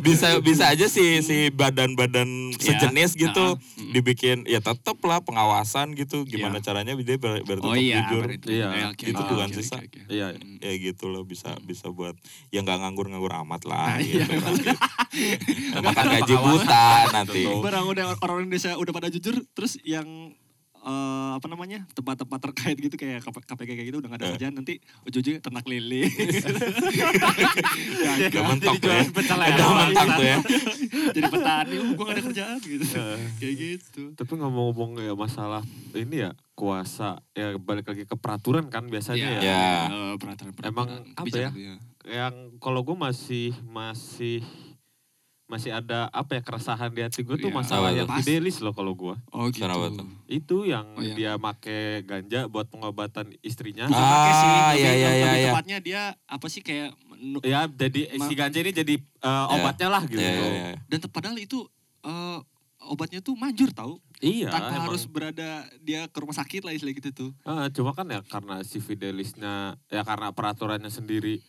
bisa 0.00 0.26
bisa 0.40 0.64
aja 0.68 0.86
sih 0.86 1.10
si 1.20 1.36
badan-badan 1.48 2.26
Iya. 2.50 2.58
sejenis 2.58 3.10
gitu 3.14 3.44
Ah, 3.46 3.78
mm. 3.78 3.92
dibikin 3.92 4.42
ya 4.44 4.58
tetep 4.58 4.98
lah 5.00 5.20
pengawasan 5.20 5.94
gitu 5.94 6.24
gimana 6.24 6.58
Iya. 6.58 6.64
caranya 6.64 6.92
dia 6.96 7.14
ber, 7.14 7.38
ber- 7.40 7.62
Oh 7.62 7.72
iya, 7.72 8.02
jujur. 8.04 8.26
Iya, 8.42 8.90
oke, 8.90 9.04
itu 9.04 9.22
bukan 9.22 9.48
oke, 9.48 9.54
sisa. 9.54 9.78
Iya. 10.06 10.34
Ya 10.58 10.72
gitu 10.74 11.06
loh 11.06 11.22
bisa 11.22 11.54
bisa 11.60 11.86
buat 11.88 12.18
ya 12.48 12.58
nggak 12.58 12.80
nganggur-nganggur 12.80 13.30
amat 13.38 13.62
lah 13.64 13.94
Nah, 13.94 14.00
gitu. 14.00 14.18
iya. 14.18 14.26
kan. 14.34 14.54
Makan 15.76 16.04
gaji 16.10 16.34
buta 16.34 16.86
nanti. 17.12 17.42
Barang 17.54 17.86
udah 17.86 18.16
orang 18.18 18.44
Indonesia 18.44 18.74
udah 18.74 18.90
pada 18.90 19.08
jujur, 19.08 19.43
terus 19.46 19.76
yang 19.82 20.06
eh, 20.76 21.30
apa 21.32 21.46
namanya 21.46 21.88
tempat-tempat 21.90 22.38
terkait 22.42 22.76
gitu 22.78 22.92
kayak 22.94 23.20
KP- 23.20 23.40
KPK 23.42 23.70
kayak 23.70 23.86
gitu 23.86 23.98
udah 23.98 24.08
gak 24.10 24.18
ada 24.18 24.26
Eh. 24.26 24.32
kerjaan 24.34 24.54
nanti 24.54 24.74
ujung-ujungnya 25.02 25.40
ternak 25.40 25.64
lele. 25.64 26.04
Gak 28.26 28.44
mentok 28.44 28.74
tuh 28.78 28.90
ya. 28.90 29.02
Gak 29.50 29.70
mentok 29.70 30.08
tuh 30.12 30.24
ya. 30.24 30.38
Jadi 31.10 31.26
petani, 31.26 31.74
oh, 31.78 31.88
gue 31.90 32.04
gak 32.04 32.14
ada 32.14 32.22
kerjaan 32.22 32.58
gitu. 32.60 32.84
Eh. 32.84 33.18
kayak 33.34 33.54
gitu. 33.56 34.02
Tapi 34.12 34.32
ngomong-ngomong 34.34 35.00
ya 35.00 35.14
masalah 35.14 35.62
ini 35.92 36.20
ya 36.20 36.30
kuasa 36.52 37.16
ya 37.32 37.56
balik 37.56 37.88
lagi 37.88 38.04
ke 38.04 38.14
peraturan 38.14 38.68
kan 38.68 38.86
biasanya 38.86 39.26
ya. 39.34 39.40
Ya. 39.40 39.66
Eh, 39.88 40.14
peraturan 40.16 40.52
Emang 40.60 40.86
peraturan, 40.86 41.18
apa 41.18 41.36
ya? 41.38 41.50
iya. 41.54 41.74
Yang 42.04 42.34
kalau 42.58 42.80
gue 42.82 42.92
masih 42.94 43.56
masih 43.64 44.44
masih 45.54 45.70
ada 45.70 46.10
apa 46.10 46.34
ya 46.34 46.42
keresahan 46.42 46.90
di 46.90 47.00
hati 47.00 47.20
gue 47.20 47.36
tuh 47.36 47.46
Iya. 47.46 47.56
masalah 47.56 47.88
Apa 47.88 47.96
yang 47.96 48.08
tuh? 48.08 48.16
fidelis 48.18 48.58
loh 48.58 48.70
kalau 48.70 48.92
gue. 48.92 49.14
Oh 49.28 49.46
gitu. 49.46 49.62
Kenapa 49.62 49.86
tuh? 49.92 50.06
Itu 50.26 50.56
yang 50.64 50.86
Oh, 50.90 51.00
iya. 51.00 51.14
dia 51.14 51.32
make 51.36 51.78
ganja 52.02 52.44
buat 52.44 52.66
pengobatan 52.66 53.30
istrinya. 53.40 53.86
Bukan 53.86 53.94
Ah, 53.96 54.10
pakai 54.10 54.32
sih, 54.32 54.44
iya, 54.44 54.58
lebih- 54.58 54.74
iya, 54.74 54.90
iya, 54.92 55.30
iya. 55.32 55.48
tepatnya 55.48 55.78
dia 55.78 56.00
apa 56.24 56.46
sih 56.48 56.60
kayak 56.60 56.90
ya 57.40 57.64
jadi 57.66 58.00
si 58.18 58.32
ganja 58.32 58.58
ini 58.58 58.72
jadi 58.72 58.94
eh, 58.98 59.44
obatnya 59.52 59.88
lah 59.88 60.02
gitu. 60.04 60.18
Iya, 60.18 60.32
iya, 60.32 60.48
iya. 60.50 60.76
dan 60.84 60.98
padahal 61.06 61.36
itu 61.36 61.62
eh, 62.00 62.38
obatnya 62.84 63.18
tuh 63.18 63.32
manjur 63.32 63.70
tahu 63.70 63.96
Iya, 64.20 64.48
tanpa 64.48 64.68
emang. 64.74 64.84
harus 64.86 65.06
berada 65.06 65.48
dia 65.80 66.04
ke 66.04 66.16
rumah 66.16 66.34
sakit 66.34 66.60
lah 66.60 66.72
istilah 66.72 66.92
gitu 66.92 67.10
tuh. 67.10 67.30
Ah, 67.42 67.68
cuma 67.68 67.92
kan 67.92 68.04
ya 68.06 68.20
karena 68.22 68.60
si 68.60 68.76
Fidelisnya 68.76 69.54
ya 69.86 70.02
karena 70.02 70.30
peraturannya 70.30 70.88
sendiri 70.88 71.40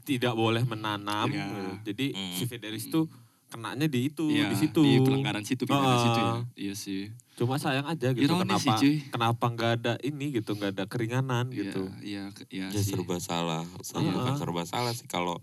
tidak 0.00 0.34
boleh 0.34 0.62
menanam. 0.62 1.26
Iya. 1.26 1.46
gitu. 1.46 1.60
Jadi 1.84 2.06
Hmm. 2.10 2.32
si 2.32 2.44
Fidelis 2.44 2.86
tuh 2.88 3.06
kenanya 3.54 3.86
di 3.86 4.10
itu, 4.10 4.26
Iya, 4.26 4.50
di 4.50 4.56
situ. 4.58 4.82
Di 4.82 4.98
pelanggaran 4.98 5.40
situ, 5.40 5.62
pelanggaran 5.62 5.94
Ah. 5.94 6.02
situ 6.02 6.18
ya. 6.18 6.32
Iya 6.56 6.74
sih. 6.74 7.02
Cuma 7.34 7.54
sayang 7.56 7.82
aja 7.84 8.10
gitu 8.10 8.26
Ironis 8.26 8.42
sih, 8.56 8.66
kenapa 8.66 8.72
cuy. 8.76 8.94
kenapa 9.08 9.44
nggak 9.48 9.70
ada 9.76 9.92
ini 10.00 10.26
gitu, 10.32 10.50
nggak 10.52 10.70
ada 10.72 10.84
keringanan 10.84 11.46
Iya, 11.48 11.58
gitu. 11.60 11.82
Iya, 12.00 12.24
iya 12.48 12.66
Ya 12.68 12.80
sih. 12.80 12.90
serba 12.90 13.16
salah, 13.16 13.62
serba, 13.80 14.22
Iya. 14.24 14.34
serba 14.34 14.62
salah 14.64 14.90
sih 14.90 15.06
kalau 15.06 15.38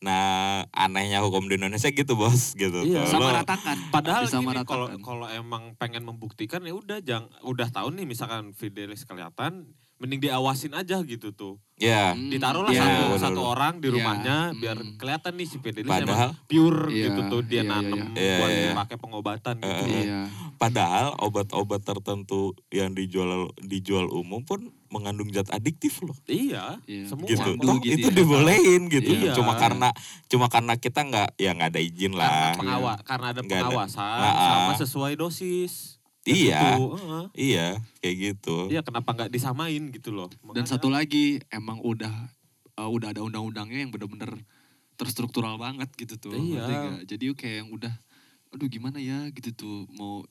Nah, 0.00 0.64
anehnya 0.72 1.20
hukum 1.20 1.44
di 1.44 1.60
Indonesia 1.60 1.92
gitu, 1.92 2.16
Bos, 2.16 2.56
gitu. 2.56 2.88
Iya. 2.88 3.04
Sama 3.04 3.36
ratakan. 3.36 3.76
Padahal 3.92 4.24
Sama 4.24 4.56
gini, 4.56 4.64
kalau 4.64 4.88
kalau 4.98 5.28
emang 5.28 5.76
pengen 5.76 6.08
membuktikan 6.08 6.64
ya 6.64 6.72
udah 6.72 7.04
jangan 7.04 7.28
udah 7.44 7.68
tahu 7.68 7.92
nih 7.92 8.08
misalkan 8.08 8.56
Fidelis 8.56 9.04
kelihatan 9.04 9.68
mending 10.00 10.20
diawasin 10.22 10.72
aja 10.72 11.04
gitu 11.04 11.28
tuh. 11.30 11.60
Ya, 11.76 12.12
Hmm, 12.12 12.28
Ditaruhlah 12.28 12.72
iya. 12.72 12.84
satu 12.84 13.04
satu 13.16 13.40
orang 13.46 13.80
di 13.80 13.88
Iya, 13.88 13.94
rumahnya 13.94 14.36
biar 14.52 14.76
hmm. 14.76 14.96
kelihatan 14.96 15.32
nih 15.32 15.46
si 15.46 15.56
Fidelis 15.60 15.88
Padahal- 15.88 16.36
emang 16.36 16.44
pure 16.44 16.88
Iya, 16.88 17.04
gitu 17.08 17.20
tuh 17.26 17.40
dia 17.42 17.56
iya, 17.56 17.62
iya, 17.62 17.70
nanem 17.70 18.00
iya. 18.12 18.36
buat 18.36 18.48
Iya, 18.48 18.56
iya. 18.58 18.68
dipakai 18.70 18.96
pengobatan 18.96 19.54
gitu. 19.56 19.84
Eh, 19.86 20.04
Iya. 20.04 20.20
padahal 20.56 21.06
obat-obat 21.16 21.80
tertentu 21.80 22.52
yang 22.68 22.92
dijual 22.92 23.48
dijual 23.58 24.08
umum 24.10 24.40
pun 24.40 24.60
mengandung 24.88 25.28
zat 25.30 25.48
adiktif 25.50 26.00
loh. 26.00 26.16
Iya, 26.26 26.80
Iya. 26.84 27.04
semua 27.06 27.24
gitu. 27.26 27.50
Toh 27.56 27.76
gitu 27.78 27.92
itu 27.94 28.08
ya. 28.08 28.16
dibolehin 28.16 28.82
gitu. 28.88 29.10
Iya. 29.14 29.32
Cuma 29.32 29.56
karena 29.56 29.88
cuma 30.26 30.48
karena 30.48 30.76
kita 30.76 31.00
nggak 31.02 31.28
ya 31.36 31.52
nggak 31.54 31.70
ada 31.70 31.80
izin 31.80 32.12
karena 32.12 32.24
lah. 32.48 32.56
pengawa 32.56 32.92
karena 33.00 33.26
ada 33.30 33.40
ada. 33.40 33.44
pengawasan 33.46 34.16
ah. 34.18 34.48
sama 34.64 34.72
sesuai 34.76 35.12
dosis. 35.14 35.99
Dan 36.20 36.36
Iya. 36.36 36.60
heeh. 36.76 37.24
Iya, 37.32 37.66
kayak 38.04 38.16
gitu. 38.20 38.56
Iya, 38.68 38.84
kenapa 38.84 39.16
nggak 39.16 39.32
disamain 39.32 39.88
gitu 39.88 40.12
loh. 40.12 40.28
Dan 40.28 40.64
Makanya- 40.64 40.68
satu 40.68 40.92
lagi 40.92 41.40
emang 41.48 41.80
udah 41.80 42.12
eh, 42.76 42.88
udah 42.88 43.12
ada 43.12 43.20
undang-undangnya 43.20 43.84
yang 43.84 43.92
bener-bener 43.92 44.40
terstruktural 44.96 45.56
banget 45.56 45.88
gitu 45.96 46.16
tuh. 46.20 46.32
Iya. 46.36 47.00
Jadi 47.04 47.32
kayak 47.32 47.56
yang 47.64 47.70
udah 47.72 47.92
aduh 48.50 48.66
gimana 48.66 48.98
ya 48.98 49.30
gitu 49.30 49.54
tuh 49.54 49.76
mau 49.94 50.26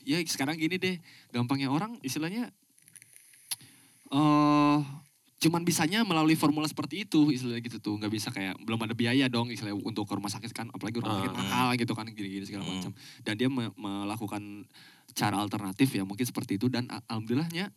ya 0.00 0.22
sekarang 0.22 0.54
gini 0.54 0.78
deh 0.78 0.96
gampangnya 1.34 1.74
orang 1.74 1.98
istilahnya 2.06 2.54
eh 4.14 4.78
cuman 5.44 5.60
bisanya 5.60 6.00
melalui 6.02 6.32
formula 6.34 6.64
seperti 6.64 7.04
itu 7.04 7.28
istilahnya 7.28 7.60
gitu 7.60 7.76
tuh 7.78 7.94
nggak 7.94 8.08
bisa 8.08 8.28
kayak 8.28 8.56
belum 8.58 8.80
ada 8.80 8.92
biaya 8.92 9.26
dong 9.26 9.48
istilahnya 9.48 9.76
untuk 9.78 10.04
ke 10.04 10.14
rumah 10.14 10.28
sakit 10.28 10.50
kan 10.50 10.66
apalagi 10.68 10.96
rumah 10.96 11.20
sakit 11.20 11.30
Ah. 11.30 11.36
mahal 11.36 11.66
gitu 11.74 11.92
kan 11.92 12.08
gini-gini 12.08 12.42
segala 12.42 12.62
Hmm. 12.62 12.72
macam 12.74 12.92
dan 13.20 13.34
dia 13.34 13.46
me- 13.46 13.74
melakukan 13.74 14.64
cara 15.12 15.36
alternatif 15.36 15.90
ya 15.90 16.02
mungkin 16.02 16.22
seperti 16.22 16.56
itu 16.56 16.66
dan 16.66 16.88
alhamdulillahnya 17.04 17.68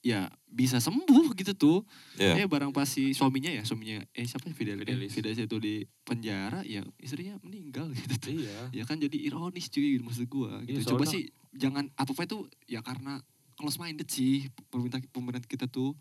ya 0.00 0.26
bisa 0.44 0.76
sembuh 0.76 1.30
gitu 1.32 1.54
tuh 1.54 1.78
Iya. 2.16 2.34
Eh 2.36 2.46
barang 2.46 2.70
pas 2.70 2.84
si 2.84 3.12
suaminya 3.12 3.48
ya, 3.48 3.62
suaminya 3.62 4.02
eh 4.10 4.26
siapa 4.26 4.44
ya 4.44 4.52
Fidelis? 4.52 4.82
Fidelis. 4.82 5.10
Fidelis 5.12 5.38
itu 5.40 5.56
di 5.56 5.74
penjara 6.02 6.60
ya 6.62 6.82
istrinya 6.98 7.38
meninggal 7.40 7.86
gitu. 7.96 8.14
tuh. 8.20 8.34
Iya. 8.36 8.58
Ya 8.72 8.84
kan 8.84 8.98
jadi 8.98 9.14
ironis 9.14 9.70
cuy 9.70 9.96
maksud 9.96 10.26
gua 10.26 10.58
gitu. 10.62 10.74
Iya, 10.76 10.90
Coba 10.90 11.06
sih 11.06 11.30
jangan 11.52 11.86
apa-apa 11.94 12.26
itu 12.26 12.38
ya 12.66 12.80
karena 12.80 13.22
close 13.54 13.78
minded 13.78 14.08
sih 14.08 14.50
pemerintah 14.68 14.98
pemerintah 15.08 15.46
kita 15.46 15.64
tuh. 15.66 15.94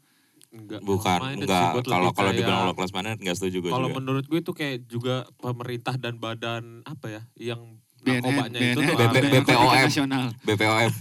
Enggak, 0.52 0.84
Bukan, 0.84 1.20
enggak. 1.40 1.80
Kalau 1.88 2.12
kalau 2.12 2.32
dibilang 2.36 2.68
low 2.68 2.76
class 2.76 2.92
minded 2.92 3.24
enggak 3.24 3.40
setuju 3.40 3.64
gue 3.64 3.72
Kalau 3.72 3.88
menurut 3.88 4.28
gue 4.28 4.40
itu 4.44 4.52
kayak 4.52 4.84
juga 4.84 5.24
pemerintah 5.40 5.96
dan 5.96 6.20
badan 6.20 6.84
apa 6.84 7.08
ya 7.08 7.22
yang 7.40 7.80
BNN, 8.02 8.18
narkobanya 8.20 8.60
itu 8.60 8.62
BNN, 8.62 8.76
tuh 8.76 8.82
BP, 8.82 8.90
ya? 8.90 8.98
Badan 8.98 9.22
BPOM. 9.22 9.48
Narkotika 9.48 9.80
Nasional. 9.86 10.26
BPOM. 10.44 10.92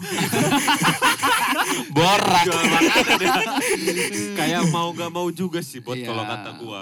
Borak. 1.97 2.45
Ya. 2.47 3.33
kayak 4.39 4.63
mau 4.69 4.89
gak 4.93 5.11
mau 5.11 5.29
juga 5.33 5.61
sih 5.61 5.81
buat 5.81 5.99
Iya. 5.99 6.07
kalau 6.07 6.23
kata 6.23 6.51
gua. 6.61 6.81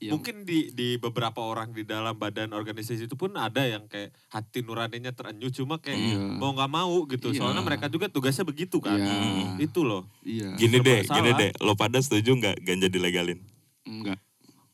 Iya. 0.00 0.10
Mungkin 0.10 0.42
di 0.42 0.72
di 0.72 0.96
beberapa 0.96 1.44
orang 1.44 1.70
di 1.70 1.84
dalam 1.84 2.16
badan 2.16 2.50
organisasi 2.50 3.04
itu 3.04 3.14
pun 3.14 3.36
ada 3.36 3.62
yang 3.62 3.84
kayak 3.84 4.16
hati 4.26 4.64
nuraninya 4.64 5.12
terenyuh 5.12 5.52
cuma 5.52 5.76
kayak 5.76 6.00
Iya. 6.00 6.16
mau 6.34 6.50
nggak 6.50 6.72
mau 6.72 7.04
gitu. 7.04 7.28
Iya. 7.28 7.38
Soalnya 7.38 7.60
mereka 7.60 7.86
juga 7.86 8.08
tugasnya 8.08 8.42
begitu 8.42 8.80
kan. 8.80 8.96
Iya. 8.96 9.60
Itu 9.60 9.84
loh. 9.84 10.08
Iya. 10.22 10.56
Gini 10.56 10.80
Serba 10.80 10.88
deh, 10.88 11.00
gini 11.04 11.30
salah. 11.30 11.38
deh. 11.38 11.50
Lo 11.60 11.76
pada 11.76 12.00
setuju 12.00 12.32
nggak 12.34 12.56
ganja 12.60 12.88
dilegalin? 12.88 13.44
Enggak. 13.84 14.16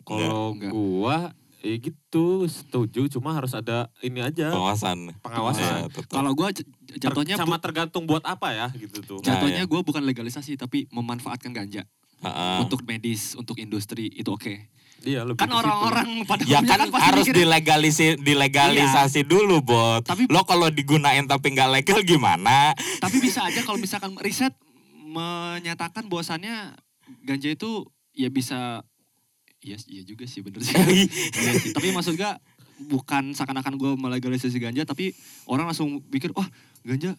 Kalau 0.01 0.55
gua 0.63 1.35
ya 1.59 1.75
gitu 1.75 2.47
setuju 2.47 3.11
cuma 3.11 3.35
harus 3.35 3.51
ada 3.51 3.91
ini 3.99 4.23
aja 4.23 4.55
Pengawasan. 4.55 5.11
pengawasan. 5.19 5.91
Ya. 5.91 6.03
Kalau 6.07 6.31
gua 6.33 6.55
Ter- 6.55 6.63
jatuhnya 7.03 7.35
sama 7.35 7.59
tergantung 7.59 8.07
buat 8.07 8.23
apa 8.23 8.55
ya 8.55 8.67
gitu 8.73 9.03
tuh. 9.03 9.19
Nah, 9.19 9.35
jatuhnya 9.35 9.67
iya. 9.67 9.69
gua 9.69 9.83
bukan 9.83 10.07
legalisasi 10.07 10.55
tapi 10.55 10.87
memanfaatkan 10.89 11.51
ganja 11.51 11.83
Ha-ha. 12.23 12.63
untuk 12.63 12.87
medis, 12.87 13.35
untuk 13.35 13.59
industri 13.59 14.07
itu 14.09 14.31
oke. 14.31 14.71
Iya 15.05 15.23
lebih 15.29 15.39
Kan 15.39 15.53
orang-orang 15.53 16.25
pada 16.25 16.43
Ya 16.49 16.65
kan 16.65 16.89
pasti 16.89 17.05
harus 17.05 17.27
mikirnya, 17.29 17.41
dilegalisi, 17.45 18.07
dilegalisasi 18.17 19.21
dulu, 19.29 19.61
bot. 19.61 20.03
Tapi- 20.07 20.31
lo 20.31 20.43
kalau 20.49 20.73
digunain 20.73 21.27
tapi 21.29 21.53
nggak 21.53 21.71
legal 21.83 22.01
gimana? 22.03 22.73
Tapi 22.99 23.17
bisa 23.21 23.45
aja 23.45 23.61
kalau 23.63 23.77
misalkan 23.77 24.17
riset 24.19 24.57
menyatakan 25.07 26.09
bahwasannya 26.09 26.75
ganja 27.23 27.49
itu 27.51 27.87
ya 28.13 28.33
bisa 28.33 28.83
Iya, 29.67 29.83
iya 29.91 30.03
juga 30.07 30.31
sih 30.31 30.47
bener 30.47 30.63
sih. 30.63 30.77
Iya 31.43 31.53
sih. 31.59 31.75
Tapi 31.75 31.91
maksud 31.91 32.15
gak 32.15 32.39
bukan 32.87 33.33
seakan-akan 33.33 33.81
gue 33.81 33.93
melegalisasi 33.97 34.61
ganja 34.61 34.85
tapi 34.85 35.17
orang 35.49 35.65
langsung 35.65 35.97
pikir 36.13 36.31
wah 36.37 36.45
ganja 36.85 37.17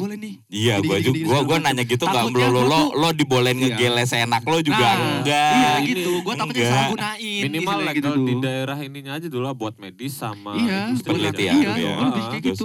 boleh 0.00 0.16
nih. 0.16 0.34
Iya, 0.48 0.74
gini, 0.78 0.98
juga 1.02 1.20
gua, 1.22 1.38
gua 1.44 1.58
nanya 1.60 1.84
gitu 1.84 2.00
nggak 2.02 2.24
gua 2.30 2.48
lo 2.48 2.60
tuh- 2.64 2.92
lo 2.94 3.08
dibolehin 3.12 3.56
Iya. 3.56 3.66
ngegeles 3.70 4.10
enak 4.18 4.42
lo 4.42 4.58
juga 4.58 4.80
Nah, 4.80 4.96
enggak. 5.14 5.52
Iya 5.52 5.70
gitu, 5.86 6.12
gue 6.18 6.34
takutnya 6.34 6.56
enggak. 6.58 6.72
salah 6.72 6.88
gunain. 6.90 7.40
Minimal 7.42 7.60
istilahnya 7.60 7.84
legal 7.86 7.96
gitu 8.10 8.10
di 8.22 8.34
daerah 8.40 8.78
ininya 8.78 9.12
aja 9.12 9.26
dulu 9.26 9.42
lah 9.42 9.52
buat 9.52 9.74
medis 9.76 10.12
sama 10.14 10.52
Iya, 10.54 10.80
penelitian 10.98 11.54
iya, 11.54 11.68
dulu 11.68 11.78
ya. 11.78 11.94
lebih 12.00 12.22
kayak 12.26 12.42
gitu. 12.46 12.64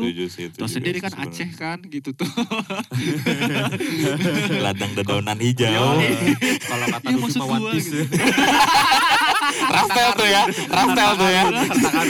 Terus 0.56 0.72
sendiri 0.72 0.98
kan. 0.98 1.12
Aceh 1.18 1.50
kan 1.54 1.78
gitu 1.84 2.10
tuh. 2.12 2.30
Ladang 4.58 4.92
dedaunan 4.94 5.38
hijau. 5.38 6.00
Iya. 6.00 6.10
Kalau 6.62 6.86
kata 6.88 7.04
Iya, 7.04 7.12
Duki 7.12 7.22
maksud 7.22 7.38
mah 7.38 7.48
gua 7.48 7.58
One 7.58 7.72
Piece. 7.72 7.92
Raftel 9.48 10.10
tuh 10.14 10.28
ya, 10.28 10.44
Raftel 10.68 11.12
tuh 11.16 11.30
ya. 11.30 11.44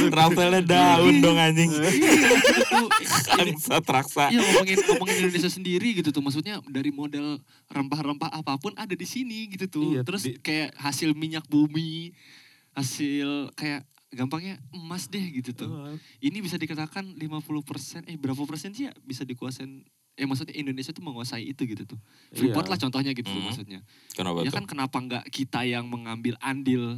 Raftelnya 0.10 0.62
daun 0.62 1.16
dong 1.20 1.38
anjing. 1.38 1.72
Raksa. 3.86 4.30
Iya 4.30 4.42
ngomongin 4.42 4.78
ngomongin 4.86 5.16
Indonesia 5.20 5.50
sendiri 5.50 5.90
gitu 5.94 6.10
tuh 6.10 6.22
maksudnya 6.22 6.60
dari 6.66 6.90
model 6.90 7.40
rempah-rempah 7.68 8.30
apa 8.30 8.58
pun 8.58 8.74
ada 8.76 8.92
di 8.92 9.06
sini 9.06 9.48
gitu 9.50 9.66
tuh. 9.70 9.88
Iya, 9.92 10.02
Terus 10.04 10.24
di- 10.24 10.38
kayak 10.38 10.76
hasil 10.76 11.14
minyak 11.14 11.46
bumi, 11.46 12.12
hasil 12.74 13.52
kayak 13.54 13.84
gampangnya 14.10 14.56
emas 14.72 15.08
deh 15.08 15.24
gitu 15.34 15.52
tuh. 15.52 15.70
Ini 16.20 16.38
bisa 16.40 16.56
dikatakan 16.56 17.04
50% 17.14 18.06
eh 18.06 18.16
berapa 18.16 18.40
persen 18.44 18.72
sih 18.72 18.88
ya 18.88 18.94
bisa 19.02 19.24
dikuasain 19.24 19.84
eh 20.16 20.24
maksudnya 20.24 20.56
Indonesia 20.56 20.96
tuh 20.96 21.04
menguasai 21.04 21.44
itu 21.46 21.68
gitu 21.68 21.84
tuh. 21.86 22.00
Freeport 22.32 22.64
Iya. 22.66 22.72
lah 22.72 22.80
contohnya 22.80 23.12
gitu 23.12 23.28
tuh 23.28 23.36
Mhm. 23.36 23.46
maksudnya. 23.46 23.80
Kenapa 24.14 24.38
Ya 24.40 24.48
tuh? 24.48 24.56
kan 24.56 24.66
kenapa 24.66 24.98
nggak 24.98 25.24
kita 25.28 25.68
yang 25.68 25.84
mengambil 25.86 26.40
andil 26.40 26.96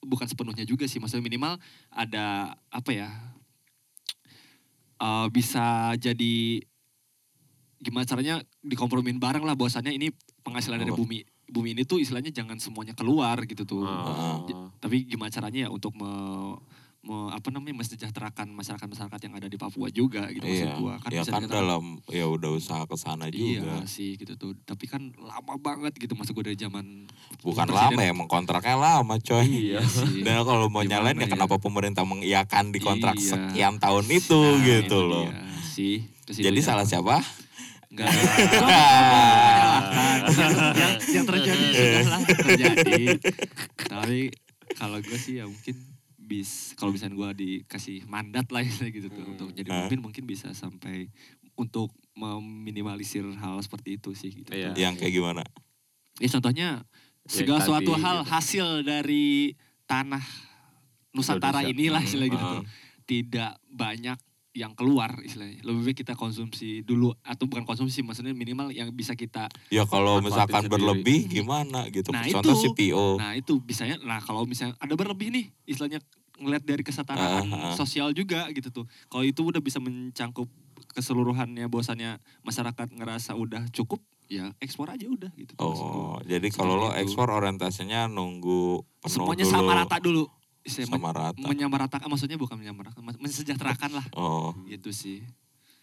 bukan 0.00 0.26
sepenuhnya 0.26 0.64
juga 0.64 0.88
sih 0.88 0.96
maksudnya 0.96 1.22
minimal 1.22 1.60
ada 1.92 2.56
apa 2.72 2.90
ya 2.90 3.08
eh, 5.00 5.26
bisa 5.28 5.92
jadi 5.96 6.64
gimana 7.80 8.04
caranya 8.04 8.44
dikompromin 8.60 9.16
bareng 9.16 9.44
lah 9.44 9.56
bahwasannya 9.56 9.96
ini 9.96 10.12
penghasilan 10.44 10.80
dari 10.80 10.92
Apa? 10.92 11.00
bumi 11.00 11.24
bumi 11.50 11.74
ini 11.74 11.82
tuh 11.82 11.98
istilahnya 11.98 12.30
jangan 12.30 12.60
semuanya 12.60 12.92
keluar 12.94 13.40
gitu 13.48 13.64
tuh 13.66 13.82
Ah. 13.82 14.38
tapi 14.78 15.02
gimana 15.08 15.32
caranya 15.32 15.66
ya 15.66 15.68
untuk 15.72 15.96
me, 15.96 16.06
me- 17.00 17.30
apa 17.30 17.48
namanya 17.48 17.72
mesejahterakan 17.76 18.50
masyarakat 18.50 18.84
masyarakat 18.84 19.20
yang 19.22 19.34
ada 19.34 19.46
di 19.46 19.56
Papua 19.56 19.88
juga 19.88 20.28
gitu 20.28 20.42
maksud 20.42 20.60
Iya, 20.62 20.76
gua 20.76 20.94
ya 21.06 21.22
kan 21.22 21.42
dalam 21.42 21.84
ya 22.06 22.26
udah 22.26 22.50
usaha 22.52 22.84
ke 22.84 22.92
sana 22.94 23.28
juga. 23.28 23.64
Iya 23.64 23.76
sih 23.84 24.14
gitu 24.14 24.36
tuh. 24.36 24.52
Tapi 24.60 24.84
kan 24.84 25.08
lama 25.16 25.56
banget 25.56 25.96
gitu 25.96 26.12
masuk 26.12 26.36
gue 26.36 26.52
dari 26.52 26.58
zaman 26.58 27.08
Bukan 27.40 27.66
Presiden. 27.66 27.88
lama 27.88 28.00
ya, 28.00 28.10
emang 28.10 28.28
kontraknya 28.28 28.76
lama 28.76 29.16
coy. 29.16 29.48
Iya. 29.48 29.80
sih. 29.88 30.20
Dan 30.20 30.42
kalau 30.42 30.68
mau 30.68 30.82
nyalain 30.82 31.16
ya 31.16 31.24
ya? 31.24 31.30
kenapa 31.30 31.56
pemerintah 31.56 32.04
mengiyakan 32.04 32.68
di 32.68 32.78
kontrak 32.78 33.16
Iya. 33.16 33.28
sekian 33.30 33.76
tahun 33.76 34.04
itu 34.06 34.36
Nah, 34.36 34.60
gitu 34.60 34.84
itu 34.84 34.98
loh. 35.00 35.26
sih. 35.66 35.96
Jadi 36.28 36.60
salah 36.60 36.84
siapa? 36.84 37.24
Enggak. 37.90 38.06
yang, 40.30 40.52
yang, 40.76 40.94
yang 41.10 41.24
terjadi 41.26 41.64
sudah 41.74 42.02
lah 42.06 42.20
terjadi. 42.22 43.02
Tapi 43.82 44.20
kalau 44.72 44.98
gue 45.00 45.18
sih 45.18 45.38
ya 45.38 45.48
mungkin 45.48 45.74
bis 46.30 46.50
kalau 46.72 46.94
misalnya 46.94 47.18
gue 47.18 47.30
dikasih 47.36 48.06
mandat 48.06 48.46
lah 48.48 48.62
istilahnya 48.62 48.94
gitu 48.94 49.08
tuh 49.08 49.18
Hmm. 49.20 49.32
untuk 49.32 49.48
jadi 49.50 49.66
Ah. 49.66 49.74
pemimpin 49.82 50.00
mungkin 50.00 50.24
bisa 50.24 50.54
sampai 50.54 51.10
untuk 51.54 51.90
meminimalisir 52.14 53.26
hal 53.34 53.58
seperti 53.58 53.98
itu 53.98 54.10
sih 54.12 54.30
gitu. 54.32 54.50
Iya. 54.50 54.72
Yang 54.72 54.94
kayak 54.96 55.12
gimana? 55.12 55.42
Ya 56.16 56.28
contohnya 56.30 56.68
Ya, 57.20 57.28
segala 57.28 57.58
tadi 57.58 57.68
suatu 57.68 57.92
hal 57.96 58.16
gitu. 58.18 58.30
hasil 58.30 58.66
dari 58.82 59.52
tanah 59.84 60.22
Nusantara 61.10 61.60
Indonesia. 61.60 61.74
inilah 61.74 61.98
Hmm, 61.98 62.06
istilahnya 62.06 62.32
gitu 62.32 62.46
tuh. 62.46 62.64
Tidak 63.04 63.52
banyak 63.68 64.18
yang 64.52 64.72
keluar 64.72 65.10
istilahnya. 65.20 65.60
Lebih 65.60 65.82
baik 65.84 65.98
kita 66.00 66.14
konsumsi 66.14 66.80
dulu 66.80 67.14
atau 67.20 67.44
bukan 67.44 67.62
konsumsi 67.64 68.00
maksudnya 68.00 68.32
minimal 68.32 68.70
yang 68.70 68.90
bisa 68.90 69.14
kita 69.14 69.46
Ya 69.68 69.82
kalau 69.84 70.18
misalkan 70.20 70.64
sendiri. 70.64 70.72
berlebih 70.72 71.18
gimana 71.28 71.86
gitu. 71.88 72.10
Nah, 72.10 72.22
Contoh 72.24 72.54
itu. 72.56 72.62
CPO. 72.68 73.06
Nah 73.16 73.34
itu 73.34 73.58
bisanya, 73.60 73.98
nah 74.00 74.18
kalau 74.18 74.42
misalnya 74.42 74.74
ada 74.76 74.90
berlebih 74.92 75.30
nih, 75.30 75.46
istilahnya 75.64 76.02
ngelihat 76.40 76.64
dari 76.64 76.80
kesetaraan 76.80 77.44
Ah, 77.46 77.70
ah. 77.70 77.74
sosial 77.74 78.10
juga 78.10 78.48
gitu 78.50 78.72
tuh. 78.72 78.86
Kalau 79.06 79.22
itu 79.22 79.44
udah 79.44 79.60
bisa 79.60 79.76
mencangkup 79.78 80.48
keseluruhannya, 80.90 81.68
bahwasannya 81.68 82.16
masyarakat 82.40 82.88
ngerasa 82.90 83.32
udah 83.34 83.68
cukup, 83.70 84.00
ya 84.26 84.50
ekspor 84.58 84.88
aja 84.88 85.06
udah 85.06 85.30
gitu. 85.34 85.52
tuh. 85.52 85.62
Oh, 85.62 86.16
jadi 86.22 86.48
kalau 86.48 86.74
lo 86.78 86.88
ekspor 86.92 87.28
orientasinya 87.28 88.08
nunggu 88.08 88.82
Semuanya 89.04 89.44
dulu. 89.44 89.54
sama 89.54 89.72
rata 89.76 89.96
dulu. 89.98 90.24
Sama 90.60 91.10
rata. 91.10 91.40
menyamaratakan, 91.40 92.06
maksudnya 92.06 92.36
bukan 92.36 92.56
menyamaratakan, 92.56 93.00
mensejahterakan 93.16 93.96
lah. 93.96 94.06
Oh, 94.12 94.52
Gitu 94.64 94.90
sih. 94.90 95.24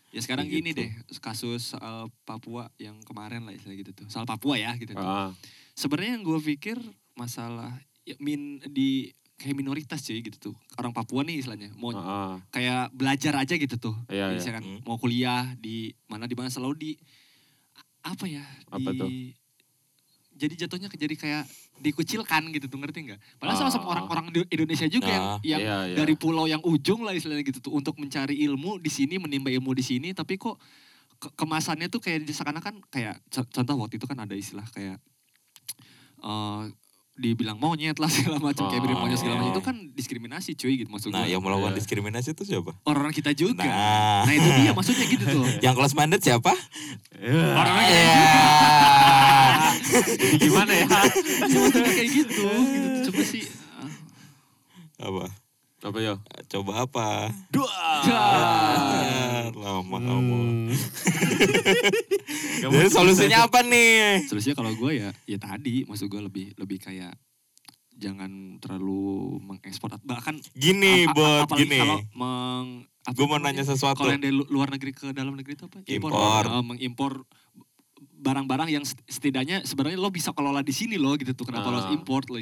Ya 0.08 0.22
sekarang 0.22 0.48
Gitu. 0.48 0.64
gini 0.64 0.72
deh, 0.72 0.90
kasus 1.20 1.76
soal 1.76 2.08
Papua 2.24 2.72
yang 2.78 2.96
kemarin 3.04 3.44
lah 3.44 3.52
istilah 3.52 3.76
gitu 3.76 3.92
tuh. 3.94 4.08
Soal 4.08 4.24
Papua 4.24 4.56
ya 4.56 4.72
gitu 4.76 4.94
tuh. 4.94 5.04
Ah, 5.04 5.34
Sebenarnya 5.74 6.18
yang 6.18 6.24
gue 6.24 6.40
pikir 6.42 6.78
masalah 7.14 7.74
ya, 8.02 8.16
min 8.18 8.58
di 8.66 9.12
kayak 9.38 9.56
minoritas 9.56 10.02
cuy 10.02 10.20
gitu 10.20 10.38
tuh. 10.44 10.56
Orang 10.76 10.92
Papua 10.92 11.22
nih 11.22 11.40
istilahnya 11.40 11.70
mau 11.74 11.90
ah, 11.92 12.02
ah. 12.02 12.34
kayak 12.50 12.90
belajar 12.92 13.34
aja 13.36 13.54
gitu 13.54 13.78
tuh. 13.78 13.96
Iya, 14.08 14.34
iya. 14.34 14.36
Misalkan 14.36 14.66
Hmm. 14.66 14.82
mau 14.82 14.98
kuliah 14.98 15.54
di 15.56 15.90
mana 16.06 16.26
di 16.26 16.34
mana 16.34 16.50
selalu 16.50 16.76
di 16.76 16.92
apa 18.02 18.26
ya? 18.26 18.42
Apa 18.68 18.90
di, 18.90 18.98
tuh? 18.98 19.10
Jadi 20.34 20.54
jatuhnya 20.56 20.88
jadi 20.88 21.14
kayak 21.14 21.44
dikucilkan 21.78 22.50
gitu 22.52 22.66
tuh 22.68 22.78
ngerti 22.78 23.00
nggak? 23.06 23.20
Padahal 23.38 23.58
sama-sama 23.60 23.86
Ah. 23.86 23.92
orang-orang 23.92 24.26
di 24.32 24.40
Indonesia 24.48 24.86
juga 24.86 25.06
yang, 25.08 25.26
Ah, 25.28 25.40
yang 25.44 25.62
Iya, 25.62 25.78
iya. 25.84 25.96
dari 25.96 26.14
pulau 26.14 26.46
yang 26.46 26.62
ujung 26.64 27.02
lah 27.02 27.14
istilahnya 27.14 27.42
gitu 27.44 27.60
tuh 27.60 27.74
untuk 27.74 27.98
mencari 27.98 28.38
ilmu 28.44 28.78
di 28.78 28.90
sini 28.90 29.18
menimba 29.18 29.50
ilmu 29.50 29.70
di 29.72 29.82
sini 29.82 30.12
tapi 30.12 30.38
kok 30.38 30.58
ke- 31.18 31.34
kemasannya 31.36 31.86
tuh 31.88 31.98
kayak 32.00 32.26
seakan-akan 32.28 32.82
kayak 32.88 33.18
co- 33.28 33.46
contoh 33.48 33.76
waktu 33.76 33.98
itu 33.98 34.06
kan 34.06 34.18
ada 34.20 34.34
istilah 34.34 34.66
kayak 34.68 34.98
eh 36.20 36.62
dibilang 37.18 37.58
monyet 37.58 37.98
lah 37.98 38.06
segala 38.14 38.38
macam 38.38 38.70
kayak 38.70 38.80
bilang 38.80 39.02
monyet 39.02 39.18
segala 39.18 39.42
macam 39.42 39.52
itu 39.52 39.62
kan 39.62 39.76
diskriminasi 39.92 40.54
cuy 40.54 40.74
gitu 40.78 40.90
maksud 40.90 41.10
nah 41.10 41.26
gua. 41.26 41.34
yang 41.34 41.42
melakukan 41.42 41.74
Iya. 41.74 41.80
diskriminasi 41.82 42.30
itu 42.32 42.44
siapa? 42.46 42.72
orang-orang 42.84 43.12
kita 43.12 43.34
juga 43.34 43.66
Nah. 43.66 44.22
nah, 44.24 44.34
itu 44.34 44.50
dia 44.56 44.72
maksudnya 44.72 45.06
gitu 45.06 45.26
tuh 45.26 45.46
Yang 45.66 45.74
close 45.76 45.96
minded 45.98 46.22
siapa? 46.22 46.54
orang-orang 47.18 47.86
Ya. 47.88 48.14
Jadi 50.08 50.36
gimana 50.38 50.72
ya? 50.72 50.86
ya, 51.50 51.58
maksudnya 51.58 51.92
kayak 51.92 52.10
gitu 52.14 52.44
gitu 52.46 52.88
tuh 52.88 53.02
coba 53.10 53.22
sih 53.24 53.44
ah, 53.74 53.92
apa? 55.02 55.26
Apa 55.78 56.00
ya? 56.00 56.14
Coba 56.48 56.84
apa? 56.84 57.30
Dua. 57.48 57.70
Lama 59.54 59.98
kamu. 60.00 60.38
Hmm. 60.38 60.68
Jadi 62.66 62.90
solusinya 62.90 63.46
apa 63.46 63.62
nih? 63.62 64.26
solusinya 64.26 64.56
kalau 64.56 64.74
gue 64.74 64.92
ya 64.98 65.10
ya 65.24 65.38
tadi 65.38 65.86
maksud 65.86 66.08
gue 66.08 66.18
lebih 66.20 66.46
lebih 66.56 66.78
kayak 66.80 67.14
jangan 67.94 68.58
terlalu 68.58 69.38
mengekspor 69.40 69.94
bahkan 70.04 70.38
Gini, 70.52 71.06
buat 71.08 71.46
apalagi 71.46 71.62
gini. 71.64 71.80
kalau 71.80 71.98
meng 72.14 72.68
Gue 73.08 73.24
mau 73.24 73.40
nanya 73.40 73.64
sesuatu. 73.64 74.04
kalau 74.04 74.12
yang 74.12 74.20
dari 74.20 74.36
lu- 74.36 74.50
luar 74.50 74.68
negeri 74.68 74.92
ke 74.92 75.10
dalam 75.12 75.32
negeri 75.32 75.56
itu 75.56 75.64
apa 75.64 75.80
Impor. 75.88 76.44
Eh, 76.44 76.64
mengimpor 76.66 77.12
barang-barang 78.18 78.70
yang 78.72 78.82
set- 78.82 79.06
setidaknya 79.06 79.62
sebenarnya 79.62 79.96
lo 79.96 80.10
bisa 80.10 80.30
kelola 80.32 80.60
di 80.60 80.72
sini 80.72 80.98
lo 80.98 81.14
gitu 81.14 81.32
tuh 81.32 81.46
kenapa 81.46 81.68
lo 81.68 81.78
harus 81.78 81.88
Ah. 81.88 81.96
import 81.96 82.26
lo 82.26 82.42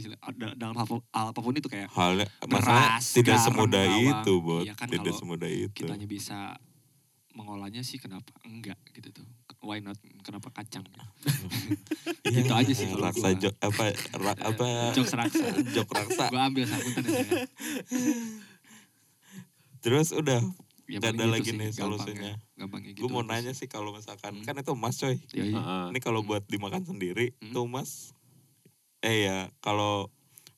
dalam 0.55 0.73
hal 0.73 0.87
hal 1.05 1.27
apa 1.29 1.37
pun 1.37 1.51
itu 1.51 1.67
kayak 1.67 1.91
masalah 1.91 2.95
Beras, 2.95 3.05
tidak 3.11 3.35
garam, 3.35 3.45
semudah 3.45 3.83
bawang. 3.85 4.07
itu, 4.15 4.33
Bot. 4.39 4.63
Iya 4.63 4.73
kan 4.73 4.87
tidak 4.87 5.13
semudah 5.13 5.49
itu. 5.49 5.75
kitanya 5.75 6.05
bisa 6.05 6.55
mengolahnya 7.31 7.81
sih 7.81 7.97
kenapa 7.97 8.31
enggak 8.41 8.79
gitu 8.89 9.11
tuh 9.11 9.27
why 9.59 9.77
not 9.77 9.93
kenapa 10.21 10.47
kacang 10.53 10.87
Iya, 10.87 11.03
gitu 12.37 12.53
aja 12.53 12.71
sih 12.71 12.87
kalau 12.87 13.03
Raksa 13.03 13.27
gua. 13.29 13.41
jok 13.41 13.53
apa 13.59 13.83
ra- 14.15 14.41
apa 14.49 14.65
jokes 14.93 15.11
raksa 15.13 15.45
jok 15.67 15.89
raksa. 15.89 16.25
gue 16.25 16.39
ambil 16.41 16.63
sabutan 16.63 17.03
ya 17.03 17.43
Terus 19.77 20.09
udah 20.11 20.41
ya, 20.87 20.99
paling 20.99 21.11
ada 21.11 21.19
gitu 21.19 21.31
lagi 21.31 21.43
sih, 21.45 21.53
nih 21.53 21.69
gampangnya. 21.69 21.77
solusinya. 21.77 22.33
gampangnya 22.55 22.91
gitu 22.91 23.01
gue 23.01 23.09
mau 23.09 23.23
nanya 23.23 23.51
sih 23.51 23.65
kalau 23.65 23.89
misalkan 23.91 24.33
Hmm. 24.33 24.43
kan 24.43 24.55
itu 24.55 24.71
emas 24.71 24.95
coy. 24.95 25.15
Ya, 25.31 25.43
iya. 25.43 25.53
Ah, 25.53 25.61
ah. 25.61 25.85
Ini 25.89 25.99
kalau 25.99 26.21
Hmm. 26.21 26.29
buat 26.29 26.43
dimakan 26.45 26.83
sendiri 26.83 27.33
Hmm. 27.35 27.49
itu 27.49 27.59
emas. 27.61 28.13
Eh 28.99 29.25
ya 29.25 29.37
kalau 29.59 30.09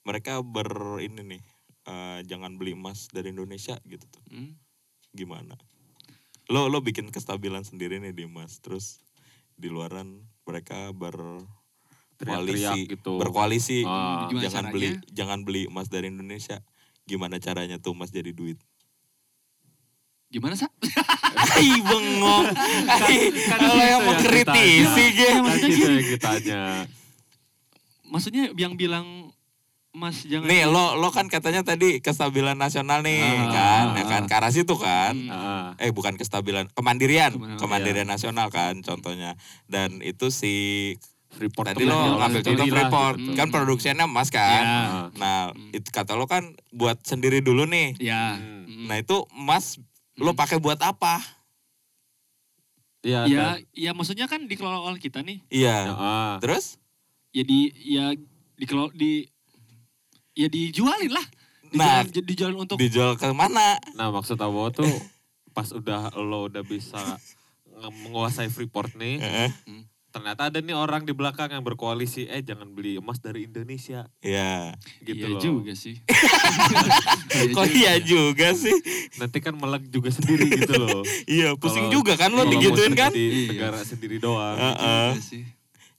mereka 0.04 0.40
ber 0.40 0.68
ini 1.00 1.22
nih 1.28 1.42
eh, 1.84 2.20
jangan 2.24 2.56
beli 2.56 2.72
emas 2.74 3.08
dari 3.08 3.30
Indonesia 3.30 3.80
gitu 3.82 4.04
tuh. 4.06 4.24
Hmm. 4.28 4.60
Gimana? 5.10 5.56
Lo 6.48 6.68
lo 6.68 6.80
bikin 6.80 7.08
kestabilan 7.08 7.64
sendiri 7.64 7.98
nih 7.98 8.12
di 8.12 8.24
emas. 8.24 8.60
Terus 8.60 9.00
di 9.54 9.68
luaran 9.68 10.20
mereka 10.44 10.92
berkoalisi 10.92 11.48
Teriak-teriak 12.18 12.76
gitu. 12.90 13.14
berkoalisi 13.16 13.80
Ah. 13.84 14.28
Gimana 14.28 14.44
jangan 14.44 14.64
caranya? 14.66 14.74
beli 14.74 14.90
jangan 15.10 15.40
beli 15.42 15.62
emas 15.66 15.88
dari 15.88 16.08
Indonesia. 16.08 16.60
Gimana 17.04 17.38
caranya 17.38 17.78
tuh 17.78 17.94
emas 17.94 18.10
jadi 18.10 18.32
duit? 18.32 18.60
Gimana 20.28 20.54
sih 20.54 20.68
Hai 21.38 21.80
bengong. 21.80 22.46
Hai, 22.84 23.18
kalau 23.48 23.76
yang 23.78 23.80
gitu 23.80 23.80
ya 23.80 23.98
mengkritisi 24.04 25.06
ceritanya. 25.08 25.14
gitu. 25.14 25.40
Kan 25.40 25.58
gitu 25.64 25.88
yang 25.90 26.08
ditanya. 26.10 26.62
maksudnya 28.06 28.44
yang 28.54 28.74
bilang 28.74 29.32
mas 29.92 30.24
jangan 30.24 30.46
Nih 30.46 30.64
lo 30.64 30.96
lo 30.96 31.10
kan 31.10 31.26
katanya 31.26 31.62
tadi 31.62 31.98
kestabilan 31.98 32.54
nasional 32.54 33.02
nih 33.02 33.18
Ah, 33.20 33.50
kan, 33.50 33.86
ya 33.94 34.04
ah, 34.04 34.08
kan 34.08 34.22
ah. 34.22 34.28
ke 34.28 34.36
arah 34.36 34.52
situ 34.52 34.76
kan. 34.76 35.14
Hmm. 35.18 35.32
Ah, 35.32 35.68
Eh 35.78 35.90
bukan 35.90 36.14
kestabilan, 36.14 36.70
kemandirian, 36.72 37.34
Kemandirian. 37.34 37.58
kemandirian 37.58 38.08
nasional 38.08 38.48
kan 38.48 38.78
contohnya. 38.80 39.34
Dan 39.66 40.00
itu 40.02 40.30
si 40.30 40.94
Freeport 41.30 41.68
tadi 41.68 41.84
lo 41.84 41.98
ngambil 42.16 42.42
contoh 42.42 42.62
lah 42.62 42.68
Freeport 42.70 43.18
gitu. 43.18 43.32
kan 43.34 43.46
Hmm. 43.46 43.54
produksinya 43.54 44.06
emas 44.06 44.30
kan. 44.30 44.62
Ya. 44.62 44.80
Ah. 44.86 45.08
Nah 45.14 45.38
Hmm. 45.50 45.72
itu 45.72 45.88
kata 45.88 46.14
lo 46.14 46.26
kan 46.26 46.44
buat 46.70 47.02
sendiri 47.02 47.40
dulu 47.40 47.66
nih. 47.66 47.98
ya. 47.98 48.38
Nah 48.86 48.96
itu 48.96 49.26
emas 49.34 49.82
lo 50.18 50.32
Hmm. 50.32 50.38
pakai 50.38 50.58
buat 50.58 50.78
apa? 50.80 51.22
Iya. 53.00 53.24
ya 53.24 53.38
dan- 53.56 53.64
ya 53.72 53.92
maksudnya 53.94 54.26
kan 54.26 54.44
dikelola 54.44 54.84
oleh 54.84 54.98
kita 54.98 55.22
nih 55.22 55.40
Iya. 55.48 55.78
Ah. 55.90 56.36
Terus? 56.38 56.76
ya 57.30 57.42
di 57.42 57.60
ya 57.88 58.12
dikelola 58.56 58.90
di 58.92 59.24
ya 60.34 60.48
dijualin 60.48 61.14
lah 61.14 61.24
Nah, 61.70 62.02
dijualin, 62.02 62.26
dijualin 62.26 62.58
untuk 62.58 62.76
dijual 62.76 63.14
ke 63.14 63.28
mana? 63.30 63.76
Nah 63.94 64.10
maksud 64.10 64.36
Abo 64.38 64.68
tuh 64.70 64.88
pas 65.52 65.68
udah 65.70 66.10
lo 66.16 66.48
udah 66.48 66.64
bisa 66.64 67.00
menguasai 68.02 68.48
Freeport 68.48 68.96
nih, 68.96 69.20
Heeh. 69.20 69.50
Ternyata 70.18 70.50
ada 70.50 70.58
nih 70.58 70.74
orang 70.74 71.02
di 71.02 71.14
belakang 71.14 71.50
yang 71.50 71.62
berkoalisi, 71.62 72.26
eh 72.26 72.42
jangan 72.42 72.68
beli 72.68 72.98
emas 72.98 73.18
dari 73.18 73.46
Indonesia, 73.46 74.10
Iya. 74.20 74.74
gitu 75.02 75.14
iya 75.22 75.28
loh. 75.30 75.40
juga 75.40 75.74
sih 75.74 75.96
Kok 77.54 77.68
iya 77.70 77.94
juga 78.00 78.50
sih? 78.52 78.74
Nanti 79.16 79.38
kan 79.38 79.54
melek 79.54 79.88
juga 79.88 80.10
sendiri 80.10 80.50
gitu 80.50 80.74
loh. 80.76 81.06
Iya, 81.30 81.54
pusing 81.56 81.88
Kalau- 81.88 81.96
juga 81.96 82.14
kan 82.16 82.32
lo 82.32 82.44
digituin 82.44 82.94
kan? 82.94 83.12
Di 83.12 83.22
Iya. 83.46 83.48
negara 83.52 83.80
sendiri 83.82 84.18
doang. 84.18 84.58
Heeh. 84.58 85.10
Iya 85.14 85.22
sih. 85.22 85.44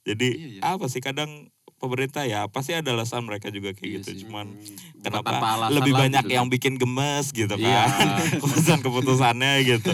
Jadi 0.03 0.27
Iya, 0.29 0.47
iya. 0.51 0.61
apa 0.65 0.85
sih 0.85 0.99
kadang 0.99 1.47
pemerintah 1.75 2.23
ya 2.23 2.43
pasti 2.45 2.75
ada 2.75 2.91
alasan 2.91 3.23
mereka 3.23 3.47
juga 3.47 3.71
kayak 3.71 3.85
Iya 3.85 3.97
gitu. 3.97 4.09
sih. 4.09 4.17
Cuman 4.25 4.51
Bukan 4.51 4.99
kenapa 5.01 5.31
lebih 5.71 5.93
banyak 5.93 6.23
gitu. 6.23 6.35
yang 6.35 6.47
bikin 6.47 6.75
gemes 6.75 7.31
gitu 7.31 7.47
kan. 7.49 7.63
Iya. 7.63 7.83
Keputusan-keputusannya 8.35 9.51
gitu. 9.65 9.91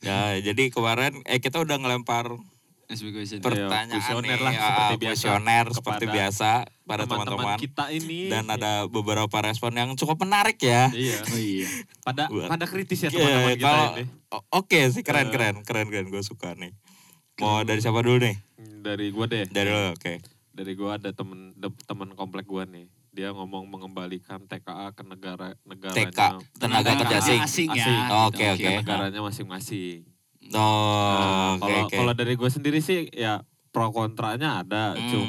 ya, 0.00 0.36
jadi 0.38 0.64
kemarin 0.70 1.20
eh 1.24 1.38
kita 1.38 1.58
udah 1.58 1.76
ngelempar 1.76 2.30
SB 2.86 3.06
pertanyaan 3.40 3.88
kuesioner 3.90 4.28
nih, 4.30 4.40
lah, 4.40 4.52
ya, 4.52 4.60
seperti 4.60 4.94
biasa. 4.94 5.08
kuesioner 5.08 5.64
seperti 5.70 6.04
biasa 6.06 6.50
pada 6.84 7.02
teman-teman. 7.04 7.56
kita 7.56 7.84
ini. 7.90 8.28
Dan 8.28 8.44
ada 8.46 8.84
beberapa 8.86 9.36
respon 9.38 9.72
yang 9.72 9.90
cukup 9.94 10.20
menarik 10.20 10.56
ya. 10.58 10.88
Iya. 10.90 11.18
Oh 11.24 11.36
iya. 11.36 11.68
Pada 12.00 12.28
pada 12.52 12.64
kritis 12.64 13.00
ya 13.00 13.08
Iya, 13.08 13.16
teman-teman 13.16 13.50
kita 13.54 13.64
kalau- 13.66 13.94
ini. 13.94 14.04
Oke 14.50 14.80
sih 14.90 15.00
keren 15.00 15.26
Eh. 15.26 15.30
keren 15.30 15.54
keren 15.62 15.86
keren 15.86 16.06
gue 16.06 16.20
suka 16.20 16.52
nih. 16.52 16.74
Mau 17.36 17.62
dari 17.62 17.78
siapa 17.78 17.98
dulu 17.98 18.20
nih? 18.20 18.36
Dari 18.78 19.10
gua 19.10 19.24
deh. 19.24 19.44
Dari 19.44 19.66
lo, 19.66 19.90
oke. 19.90 20.20
dari 20.50 20.72
gua 20.72 20.94
ada 20.94 21.10
temen 21.10 21.50
temen 21.82 22.08
komplek 22.12 22.44
gua 22.44 22.62
nih 22.62 22.86
dia 23.10 23.30
ngomong 23.30 23.64
mengembalikan 23.64 24.42
TKA 24.44 24.90
ke 24.90 25.02
negara 25.02 25.54
negaranya 25.62 26.10
TK, 26.10 26.20
tenaga 26.56 26.90
kerja 26.96 27.16
asing. 27.16 27.40
asing 27.40 27.68
ya. 27.70 27.82
Asing. 27.82 28.00
Oke, 28.24 28.44
Gitu. 28.52 28.58
ke 28.60 28.68
oke. 28.68 28.78
negaranya 28.80 29.20
masing-masing. 29.20 30.02
Oh, 30.46 31.14
Nah, 31.14 31.56
kalau 31.56 31.80
oke. 31.84 31.94
kalau 31.94 32.12
dari 32.12 32.34
gue 32.34 32.46
sendiri 32.46 32.78
sih 32.78 33.08
ya 33.08 33.40
pro 33.68 33.90
kontranya 33.90 34.60
ada, 34.60 34.92
Hmm. 34.92 35.08
cum 35.08 35.28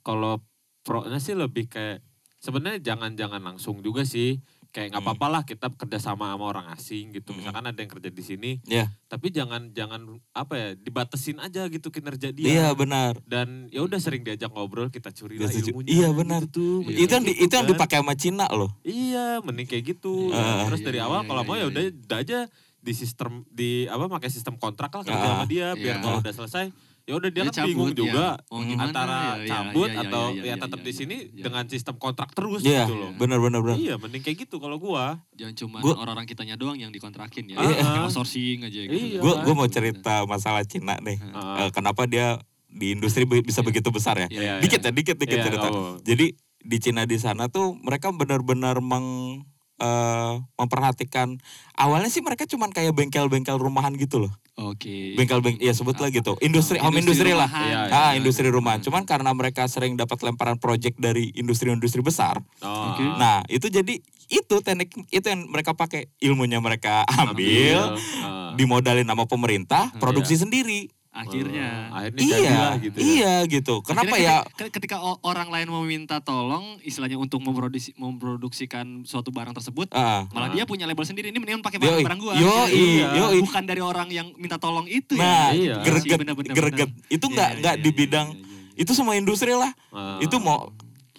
kalau 0.00 0.42
pro-nya 0.82 1.16
sih 1.16 1.32
lebih 1.32 1.68
kayak 1.68 2.02
sebenarnya 2.36 2.82
jangan-jangan 2.84 3.38
langsung 3.38 3.80
juga 3.80 4.02
sih 4.02 4.42
kayak 4.68 4.88
nggak 4.88 4.98
Hmm. 4.98 5.10
apa-apa 5.12 5.26
lah 5.28 5.42
kita 5.42 5.68
kerja 5.70 6.00
sama 6.00 6.32
sama 6.32 6.48
orang 6.48 6.66
asing 6.70 7.12
gitu. 7.12 7.30
Hmm. 7.30 7.38
Misalkan 7.38 7.64
ada 7.66 7.76
yang 7.76 7.92
kerja 7.92 8.08
di 8.08 8.18
sini, 8.20 8.50
Iya. 8.64 8.88
tapi 9.06 9.28
jangan 9.28 9.68
jangan 9.70 10.00
apa 10.32 10.54
ya 10.54 10.68
dibatasin 10.74 11.38
aja 11.38 11.68
gitu 11.68 11.88
kinerja 11.88 12.32
dia. 12.32 12.48
Iya 12.48 12.66
benar. 12.72 13.20
Dan 13.22 13.68
ya 13.68 13.80
udah 13.80 14.00
sering 14.00 14.24
diajak 14.24 14.48
ngobrol 14.48 14.88
kita 14.88 15.12
curi 15.12 15.36
lah 15.36 15.46
ilmunya. 15.46 15.86
iya, 15.86 16.08
benar. 16.10 16.40
Gitu 16.42 16.56
tuh, 16.56 16.76
Iya. 16.88 16.98
Itu 16.98 17.12
yang 17.12 17.22
di- 17.22 17.30
gitu 17.30 17.44
itu 17.46 17.54
yang 17.54 17.66
kan. 17.68 17.72
dipakai 17.76 17.96
sama 18.00 18.14
Cina 18.16 18.46
loh. 18.48 18.72
Iya, 18.82 19.38
mending 19.38 19.68
kayak 19.68 19.84
gitu. 19.92 20.32
Iya, 20.32 20.64
Terus 20.66 20.80
iya, 20.80 20.86
dari 20.88 20.98
iya, 20.98 21.06
awal 21.06 21.20
iya, 21.20 21.28
kalau 21.28 21.42
iya, 21.44 21.48
mau 21.48 21.56
ya 21.56 21.66
udah 21.68 21.82
udah 22.02 22.18
aja 22.18 22.38
di 22.82 22.92
sistem 22.92 23.46
di 23.46 23.86
apa 23.86 24.10
pakai 24.10 24.26
sistem 24.26 24.54
kontrak 24.56 24.90
lah 24.90 25.02
kerja 25.02 25.14
Ah, 25.16 25.28
sama 25.38 25.44
dia 25.46 25.72
biar 25.72 25.96
iya. 25.96 26.02
kalau 26.02 26.18
udah 26.18 26.34
selesai 26.34 26.66
ya 27.02 27.14
udah 27.14 27.30
dia 27.30 27.42
Dia 27.42 27.50
kan 27.52 27.66
bingung 27.66 27.90
cabut, 27.90 27.98
juga 28.00 28.26
ya. 28.38 28.46
Mau 28.48 28.60
gimana, 28.60 28.82
antara 28.84 29.18
ya, 29.18 29.26
ya, 29.34 29.46
cabut 29.48 29.86
ya, 29.86 29.92
ya, 29.92 30.02
atau 30.04 30.24
ya, 30.24 30.34
ya, 30.34 30.44
ya, 30.44 30.54
tetap 30.56 30.78
ya, 30.78 30.82
di 30.82 30.90
ya, 30.90 30.96
sini 30.96 31.16
ya. 31.28 31.42
dengan 31.42 31.64
sistem 31.66 31.94
kontrak 31.96 32.28
terus 32.30 32.60
Iya, 32.62 32.82
gitu 32.84 32.94
loh. 32.94 33.10
benar 33.16 33.38
benar 33.38 33.60
benar. 33.60 33.74
Iya, 33.76 33.94
mending 33.96 34.22
kayak 34.22 34.38
gitu 34.40 34.56
kalau 34.58 34.78
gua. 34.78 35.18
Jangan 35.32 35.54
cuma 35.56 35.76
Gua- 35.78 35.94
orang-orang 35.96 36.26
kitanya 36.26 36.54
doang 36.54 36.74
yang 36.76 36.90
dikontrakin 36.90 37.44
ya. 37.48 37.58
Iya. 37.58 37.74
Kayak 37.80 38.02
outsourcing 38.04 38.58
aja 38.62 38.80
gitu. 38.80 38.94
Iya. 38.94 39.18
Gue 39.18 39.34
gue 39.36 39.50
mau 39.52 39.66
Gitu. 39.66 39.74
cerita 39.76 40.14
masalah 40.24 40.62
Cina 40.62 40.94
nih. 40.96 41.18
Eh, 41.58 41.70
kenapa 41.70 42.02
dia 42.04 42.38
di 42.68 42.94
industri 42.94 43.26
bisa 43.26 43.60
Iya. 43.60 43.66
begitu 43.66 43.88
besar 43.90 44.14
ya? 44.16 44.28
Iya, 44.28 44.52
Dikit 44.58 44.80
ya, 44.80 44.90
dikit 44.90 45.16
dikit 45.16 45.38
Iya, 45.38 45.44
cerita. 45.44 45.66
oh. 45.68 45.98
Jadi 46.00 46.38
di 46.56 46.76
Cina 46.78 47.02
di 47.02 47.14
sana 47.16 47.46
tuh 47.46 47.74
mereka 47.76 48.10
benar-benar 48.10 48.78
meng 48.78 49.42
eh, 49.82 50.32
memperhatikan 50.54 51.42
awalnya 51.74 52.06
sih 52.06 52.22
mereka 52.22 52.46
cuman 52.46 52.70
kayak 52.70 52.94
bengkel-bengkel 52.94 53.58
rumahan 53.58 53.90
gitu 53.98 54.22
loh. 54.22 54.32
Oke. 54.54 55.18
Bengkel-bengkel 55.18 55.64
ya 55.64 55.74
sebutlah 55.74 56.12
gitu. 56.12 56.38
Industri 56.38 56.78
home 56.78 57.02
industry 57.02 57.34
lah. 57.34 57.48
rumahan. 57.50 57.66
Iya, 57.66 57.80
gitu 57.82 57.90
iya. 57.90 58.04
Ah, 58.06 58.12
industri 58.14 58.46
rumahan. 58.46 58.78
Hmm. 58.78 58.86
Cuman 58.86 59.02
karena 59.02 59.30
mereka 59.34 59.66
sering 59.66 59.98
dapat 59.98 60.22
lemparan 60.22 60.60
project 60.62 61.00
dari 61.00 61.32
industri-industri 61.34 62.04
besar. 62.04 62.38
Oh. 62.62 62.94
Oke. 62.94 63.02
Nah, 63.02 63.42
itu 63.50 63.66
jadi 63.66 63.98
itu 64.30 64.54
teknik 64.62 64.92
itu 65.10 65.26
yang 65.26 65.48
mereka 65.48 65.74
pakai 65.74 66.08
ilmunya 66.22 66.60
mereka 66.62 67.02
ambil, 67.08 67.96
Ah. 68.22 68.52
dimodalin 68.54 69.04
sama 69.04 69.24
pemerintah, 69.26 69.90
Hmm, 69.90 69.98
produksi 69.98 70.38
sendiri. 70.38 70.88
Akhirnya. 71.12 71.92
Oh, 71.92 72.00
akhirnya 72.00 72.24
Iya, 72.24 72.64
gitu. 72.80 72.96
ya. 72.96 73.04
iya 73.04 73.34
gitu. 73.44 73.74
Kenapa 73.84 74.16
Akhirnya 74.16 74.48
ya? 74.48 74.68
ketika, 74.72 74.96
orang 75.20 75.52
lain 75.52 75.68
meminta 75.70 76.18
tolong, 76.18 76.80
istilahnya 76.80 77.20
untuk 77.20 77.38
memproduksi, 77.38 77.92
memproduksikan 77.94 79.04
suatu 79.04 79.28
barang 79.28 79.52
tersebut, 79.52 79.92
Ah, 79.92 80.24
malah 80.32 80.48
Ah. 80.48 80.52
dia 80.52 80.64
punya 80.64 80.88
label 80.88 81.04
sendiri. 81.04 81.28
Ini 81.28 81.36
mendingan 81.36 81.60
pakai 81.60 81.76
Yoi. 81.76 82.00
barang-barang 82.00 82.18
gua. 82.18 82.32
Yoi, 82.32 82.72
Gitu. 82.72 83.12
yoi. 83.14 83.38
Bukan 83.44 83.64
dari 83.66 83.78
orang 83.78 84.08
yang 84.08 84.32
minta 84.36 84.56
tolong 84.56 84.88
itu 84.88 85.12
Nah, 85.14 85.52
ya. 85.52 85.76
Iya. 85.76 85.76
Sih, 85.76 85.92
greget, 86.00 86.18
bener-bener, 86.18 86.54
greget. 86.54 86.88
bener. 86.88 87.12
Itu 87.12 87.26
Iya, 87.26 87.34
nggak 87.36 87.50
iya, 87.50 87.60
nggak 87.60 87.74
iya, 87.76 87.84
di 87.84 87.90
iya, 87.90 87.98
bidang 87.98 88.28
iya, 88.30 88.40
iya. 88.40 88.80
itu 88.80 88.92
semua 88.92 89.14
industri 89.14 89.52
lah. 89.52 89.72
Ah. 89.92 90.16
Itu 90.16 90.40
mau 90.40 90.72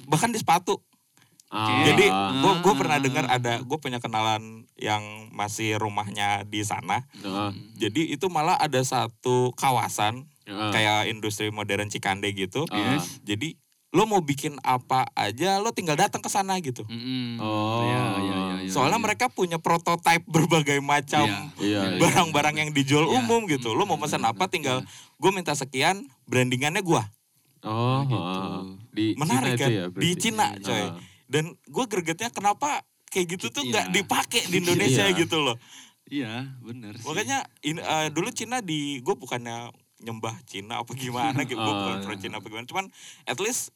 bahkan 0.04 0.34
di 0.34 0.42
sepatu. 0.42 0.82
Ah. 1.48 1.86
Jadi 1.86 2.10
gue 2.10 2.54
gue 2.60 2.74
pernah 2.74 2.98
dengar 2.98 3.30
ada 3.30 3.62
gue 3.62 3.78
punya 3.78 4.02
kenalan 4.02 4.63
yang 4.76 5.30
masih 5.32 5.78
rumahnya 5.78 6.44
di 6.44 6.66
sana. 6.66 7.06
Ah. 7.22 7.54
Jadi 7.78 8.14
itu 8.14 8.26
malah 8.28 8.58
ada 8.58 8.82
satu 8.82 9.54
kawasan 9.54 10.26
Ah. 10.44 10.76
kayak 10.76 11.08
industri 11.08 11.48
modern 11.56 11.88
Cikande 11.88 12.28
gitu. 12.36 12.68
Yes. 12.68 13.24
Jadi 13.24 13.56
lo 13.94 14.10
mau 14.10 14.20
bikin 14.20 14.58
apa 14.66 15.06
aja 15.14 15.62
lo 15.62 15.70
tinggal 15.72 15.94
datang 15.96 16.20
ke 16.20 16.28
sana 16.28 16.58
gitu. 16.60 16.84
Mm-mm. 16.90 17.38
Oh. 17.38 17.86
Iya, 17.86 18.02
iya, 18.02 18.18
iya, 18.20 18.38
iya, 18.66 18.72
Soalnya 18.74 18.98
iya. 19.00 19.06
mereka 19.06 19.26
punya 19.30 19.62
prototipe 19.62 20.26
berbagai 20.26 20.82
macam 20.82 21.30
Iya. 21.30 21.40
Iya, 21.62 21.82
iya. 21.96 22.00
barang-barang 22.02 22.56
yang 22.58 22.70
dijual 22.74 23.06
Iya. 23.08 23.22
umum 23.22 23.46
gitu. 23.48 23.72
Lo 23.78 23.86
mau 23.86 23.96
pesan 23.96 24.26
apa 24.26 24.50
tinggal 24.50 24.82
iya. 24.84 24.90
gue 25.16 25.32
minta 25.32 25.54
sekian 25.54 26.10
brandingannya 26.26 26.82
gua. 26.82 27.06
Oh, 27.64 28.04
gitu. 28.04 28.20
ah. 28.20 28.66
di 28.92 29.16
Menarik 29.16 29.56
Cina 29.56 29.62
kan? 29.64 29.70
itu 29.72 29.80
ya, 29.80 29.86
Di? 29.96 30.10
Cina, 30.20 30.48
coy. 30.60 30.84
Dan 31.32 31.44
gue 31.56 31.86
gregetnya 31.88 32.28
kenapa 32.36 32.84
kayak 33.14 33.28
gitu 33.32 33.46
tuh 33.48 33.62
nggak 33.64 33.86
Iya. 33.88 33.96
dipakai 33.96 34.42
di 34.50 34.58
Indonesia 34.66 35.06
Iya. 35.06 35.16
gitu 35.16 35.38
loh. 35.40 35.58
Iya, 36.04 36.50
bener 36.60 36.98
sih. 36.98 37.06
Makanya 37.06 37.38
in- 37.62 37.80
eh, 37.80 38.08
dulu 38.10 38.28
Cina 38.30 38.60
di 38.60 39.00
gue 39.00 39.14
bukannya 39.14 39.70
nyembah 40.02 40.36
Cina 40.44 40.82
apa 40.82 40.92
gimana 40.94 41.46
gitu, 41.46 41.56
gue 41.56 41.74
bukan 41.74 41.98
Oh. 41.98 42.04
pro 42.04 42.16
Cina 42.16 42.38
apa 42.38 42.48
gimana, 42.48 42.66
cuman 42.66 42.86
at 43.24 43.38
least 43.38 43.72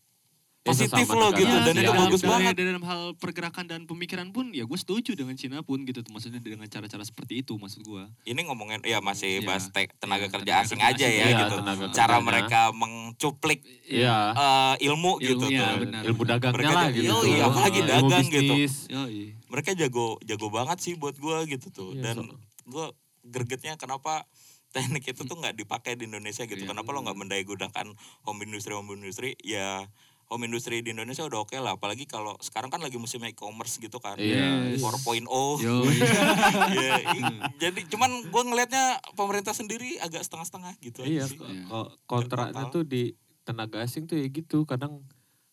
positif 0.68 1.06
negara. 1.06 1.28
gitu 1.34 1.48
Iya 1.48 1.60
dan 1.60 1.68
sih, 1.68 1.78
itu 1.78 1.88
dalam- 1.88 2.02
bagus 2.04 2.20
dalam- 2.20 2.34
banget. 2.38 2.54
Dalam 2.58 2.84
hal 2.84 3.02
pergerakan 3.16 3.66
dan 3.66 3.82
pemikiran 3.84 4.28
pun 4.30 4.46
ya 4.50 4.64
gue 4.64 4.76
setuju 4.76 5.12
dengan 5.14 5.34
Cina 5.34 5.60
pun 5.62 5.82
gitu 5.82 6.00
tuh. 6.00 6.12
Maksudnya 6.12 6.38
dengan 6.38 6.66
cara-cara 6.66 7.02
seperti 7.02 7.42
itu 7.42 7.54
maksud 7.54 7.82
gue. 7.82 8.04
Ini 8.24 8.40
ngomongin 8.44 8.80
ya 8.82 9.00
masih 9.00 9.40
Iya. 9.40 9.46
bahas 9.46 9.68
te- 9.68 9.92
tenaga 9.96 10.24
Iya, 10.24 10.34
kerja 10.34 10.52
tenaga 10.54 10.64
asing 10.64 10.80
kerja 10.80 10.94
aja 10.94 11.06
asing, 11.06 11.16
ya 11.16 11.26
iya, 11.26 11.38
gitu. 11.40 11.56
tenaga 11.58 11.84
Cara 11.88 11.92
kerjanya. 12.14 12.20
mereka 12.24 12.62
mencuplik 12.72 13.60
Iya. 13.84 14.18
eh, 14.32 14.76
ilmu 14.84 15.12
gitu 15.20 15.34
Ilmu, 15.38 15.48
iya, 15.48 15.64
tuh. 15.64 15.80
benar. 15.82 16.02
ilmu 16.04 16.22
dagangnya 16.24 16.56
Mereka 16.58 16.74
lah 16.74 16.88
gitu. 16.90 17.08
Yoi, 17.10 17.34
apalagi 17.40 17.80
Ilmu 17.80 17.90
dagang 17.90 18.26
gitu. 18.28 18.54
Yoi. 18.90 19.22
Mereka 19.48 19.70
jago 19.74 20.08
jago 20.22 20.48
banget 20.50 20.78
sih 20.80 20.94
buat 20.94 21.16
gue 21.16 21.38
gitu 21.50 21.68
tuh. 21.70 21.92
Iya, 21.94 22.12
dan 22.12 22.16
so- 22.26 22.38
gue 22.66 22.86
gregetnya 23.24 23.76
kenapa 23.76 24.28
teknik 24.70 25.08
itu 25.08 25.24
tuh 25.24 25.34
nggak 25.34 25.56
dipakai 25.56 25.96
di 25.96 26.06
Indonesia 26.06 26.44
gitu. 26.44 26.60
Iya. 26.60 26.70
Kenapa 26.70 26.90
lo 26.90 27.02
nggak 27.02 27.18
mendaya 27.18 27.42
gunakan 27.42 27.88
home 28.22 28.40
industry 28.42 28.72
home 28.72 28.92
industry? 28.94 29.34
Ya 29.42 29.88
home 30.28 30.44
industry 30.46 30.80
di 30.80 30.92
Indonesia 30.92 31.24
udah 31.24 31.40
oke 31.42 31.56
lah. 31.56 31.74
Apalagi 31.74 32.04
kalau 32.04 32.36
sekarang 32.38 32.68
kan 32.68 32.80
lagi 32.80 32.96
musim 32.96 33.24
e-commerce 33.24 33.78
gitu 33.78 33.98
kan. 33.98 34.16
Iya. 34.16 34.76
Yes. 34.76 34.84
4.0. 34.84 35.24
Yoi. 35.58 35.98
Ya, 36.78 36.96
i- 37.18 37.40
jadi 37.58 37.80
cuman 37.88 38.12
gue 38.26 38.44
ngelihatnya 38.44 38.86
pemerintah 39.14 39.52
sendiri 39.52 39.98
agak 39.98 40.22
setengah-setengah 40.22 40.74
gitu 40.80 41.00
Iya, 41.02 41.24
aja 41.24 41.26
sih. 41.26 41.38
ko- 41.38 41.48
Iya. 41.48 41.64
ko- 41.66 41.92
kontraknya 42.06 42.64
tuh 42.70 42.84
di 42.84 43.16
tenaga 43.42 43.80
asing 43.82 44.04
tuh 44.06 44.16
ya 44.16 44.28
gitu. 44.28 44.64
Kadang 44.64 45.00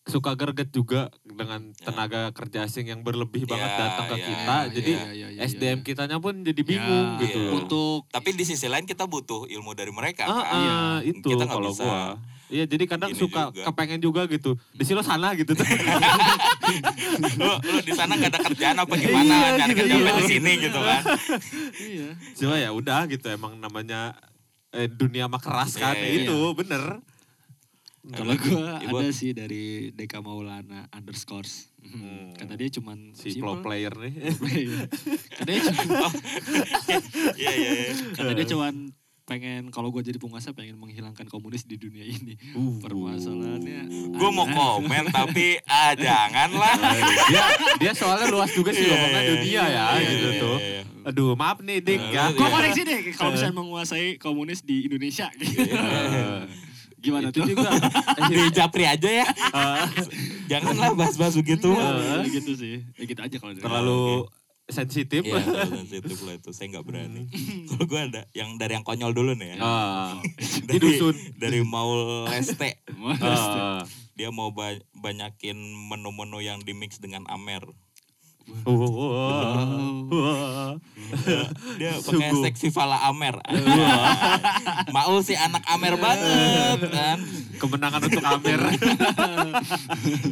suka 0.05 0.35
gerget 0.35 0.69
juga 0.69 1.09
dengan 1.25 1.73
Ya. 1.73 1.89
tenaga 1.89 2.29
kerja 2.31 2.67
asing 2.67 2.85
yang 2.87 3.01
berlebih 3.01 3.47
banget 3.47 3.71
Ya, 3.71 3.79
datang 3.81 4.07
ke 4.07 4.17
ya, 4.17 4.27
kita. 4.27 4.57
Iya, 4.61 4.73
Jadi 4.75 4.93
iya, 4.93 5.09
iya, 5.09 5.29
iya, 5.31 5.41
SDM 5.45 5.79
iya. 5.79 5.87
kitanya 5.87 6.19
pun 6.19 6.35
jadi 6.41 6.61
bingung 6.61 7.09
Ya, 7.15 7.21
gitu 7.23 7.39
iya. 7.39 7.47
loh. 7.47 7.53
Untuk 7.57 7.99
Tapi 8.11 8.29
di 8.33 8.45
sisi 8.45 8.67
lain 8.67 8.85
kita 8.85 9.07
butuh 9.07 9.47
ilmu 9.47 9.73
dari 9.73 9.89
mereka. 9.91 10.27
Ah, 10.27 10.35
kan. 10.35 10.45
ah, 10.45 10.59
Iya. 10.59 10.77
itu 11.09 11.25
Kita 11.27 11.47
nggak 11.47 11.55
kalau 11.55 11.71
bisa 11.71 11.85
gua. 11.85 12.03
Iya, 12.47 12.65
jadi 12.67 12.85
kadang 12.87 13.11
gini 13.11 13.19
suka 13.19 13.49
juga. 13.49 13.65
kepengen 13.67 13.99
juga 13.99 14.23
gitu. 14.27 14.55
Di 14.71 14.83
sini 14.83 14.97
lo 14.97 15.03
sana 15.03 15.33
gitu 15.33 15.53
tuh. 15.59 15.65
Lu, 17.35 17.53
lu 17.59 17.81
di 17.81 17.93
sana 17.93 18.15
gak 18.15 18.31
ada 18.31 18.41
kerjaan 18.43 18.77
apa 18.77 18.95
gimana? 18.95 19.25
Iya, 19.25 19.49
Cari 19.57 19.71
gitu, 19.71 19.81
kerjaan 19.81 20.03
iya. 20.03 20.13
di 20.15 20.25
sini 20.27 20.53
gitu 20.59 20.79
kan. 20.79 21.03
iya. 21.79 22.09
Cuma 22.35 22.55
ya 22.57 22.71
udah 22.71 23.01
gitu 23.07 23.27
emang 23.27 23.57
namanya 23.57 24.13
eh, 24.71 24.87
dunia 24.87 25.25
mah 25.25 25.39
keras 25.39 25.75
kan. 25.75 25.93
Iya, 25.93 26.05
iya. 26.05 26.25
Itu 26.25 26.53
bener. 26.53 27.01
Kalau 28.05 28.37
gue 28.37 28.65
Ibu- 28.85 29.01
ada 29.01 29.09
sih 29.11 29.33
dari 29.33 29.65
Deka 29.91 30.21
Maulana 30.21 30.85
underscores. 30.91 31.73
Hmm. 31.81 32.33
Kata 32.35 32.53
dia 32.53 32.69
cuman 32.71 33.13
si 33.13 33.33
simple. 33.33 33.41
pro 33.41 33.65
player 33.65 33.93
nih. 33.95 34.13
Kata 35.33 35.49
dia 35.49 35.61
cuma, 35.73 36.09
Iya 37.41 37.51
iya 37.51 37.71
iya. 37.73 37.93
kata 38.13 38.31
dia 38.31 38.45
cuman 38.47 38.93
pengen 39.25 39.73
kalau 39.73 39.89
gue 39.89 40.03
jadi 40.03 40.17
penguasa 40.17 40.53
pengen 40.53 40.77
menghilangkan 40.77 41.25
komunis 41.25 41.65
di 41.65 41.75
dunia 41.75 42.05
ini. 42.05 42.37
Uh. 42.53 42.77
Permasalahannya 42.79 44.13
Gue 44.13 44.31
mau 44.31 44.45
komen 44.45 45.09
tapi 45.09 45.57
ah 45.65 45.93
janganlah. 45.95 46.77
dia 47.33 47.45
dia 47.79 47.93
soalnya 47.93 48.29
luas 48.29 48.53
juga 48.53 48.71
sih 48.71 48.85
Iya, 48.85 48.93
ngomongnya 48.93 49.19
iya, 49.19 49.31
dunia 49.31 49.63
ya 49.65 49.85
iya, 49.91 50.09
gitu 50.11 50.29
iya, 50.29 50.41
tuh. 50.41 50.57
iya. 50.59 50.83
Aduh 51.05 51.33
maaf 51.35 51.59
nih 51.59 51.81
Dik 51.81 52.01
Eh, 52.03 52.11
ya. 52.11 52.25
Gue 52.31 52.43
Iya. 52.43 52.53
koreksi 52.53 52.81
deh 52.83 53.01
kalau 53.13 53.31
misalnya 53.33 53.55
menguasai 53.55 54.09
komunis 54.17 54.61
di 54.61 54.85
Indonesia. 54.85 55.33
Eh, 55.33 56.45
Gimana 57.01 57.29
itu 57.29 57.37
tuh? 57.37 57.47
juga 57.47 57.69
Di 58.31 58.49
Japri 58.51 58.85
aja 58.85 59.09
ya. 59.15 59.27
eh, 59.29 59.85
Janganlah 60.47 60.93
bahas-bahas 60.95 61.33
begitu. 61.35 61.73
Ya, 61.73 62.25
gitu 62.25 62.53
sih. 62.55 62.81
Ya 62.93 63.05
gitu 63.05 63.21
aja 63.21 63.37
kalau 63.37 63.53
terlalu 63.55 64.05
sensitif. 64.67 65.23
Iya, 65.23 65.41
sensitif 65.67 66.17
lah 66.21 66.35
itu. 66.35 66.51
Saya 66.51 66.67
nggak 66.71 66.85
berani. 66.85 67.29
Kalau 67.69 67.85
gue 67.85 68.01
ada 68.03 68.23
yang 68.33 68.57
dari 68.57 68.73
yang 68.73 68.83
konyol 68.83 69.11
dulu 69.11 69.33
nih 69.33 69.55
ya. 69.55 69.57
Ah, 69.59 70.17
Dari, 70.69 70.81
dusun. 70.81 71.15
dari 71.35 71.61
Maul 71.61 72.25
Leste. 72.27 72.81
Ah, 73.19 73.85
Dia 74.13 74.31
mau 74.31 74.51
ba- 74.51 74.73
banyakin 74.95 75.57
menu-menu 75.85 76.41
yang 76.41 76.61
dimix 76.61 76.97
dengan 76.97 77.27
Amer. 77.27 77.61
wah, 78.63 79.65
wah. 80.05 80.77
Dia 81.75 81.97
pakai 81.99 82.29
seksi 82.45 82.69
Vala 82.71 83.01
Amer. 83.05 83.41
Maul 84.95 85.21
sih 85.21 85.33
anak 85.35 85.65
Amer 85.67 85.97
banget 85.97 86.79
kan. 86.87 87.19
Kemenangan 87.57 88.01
untuk 88.03 88.21
Amir. 88.23 88.61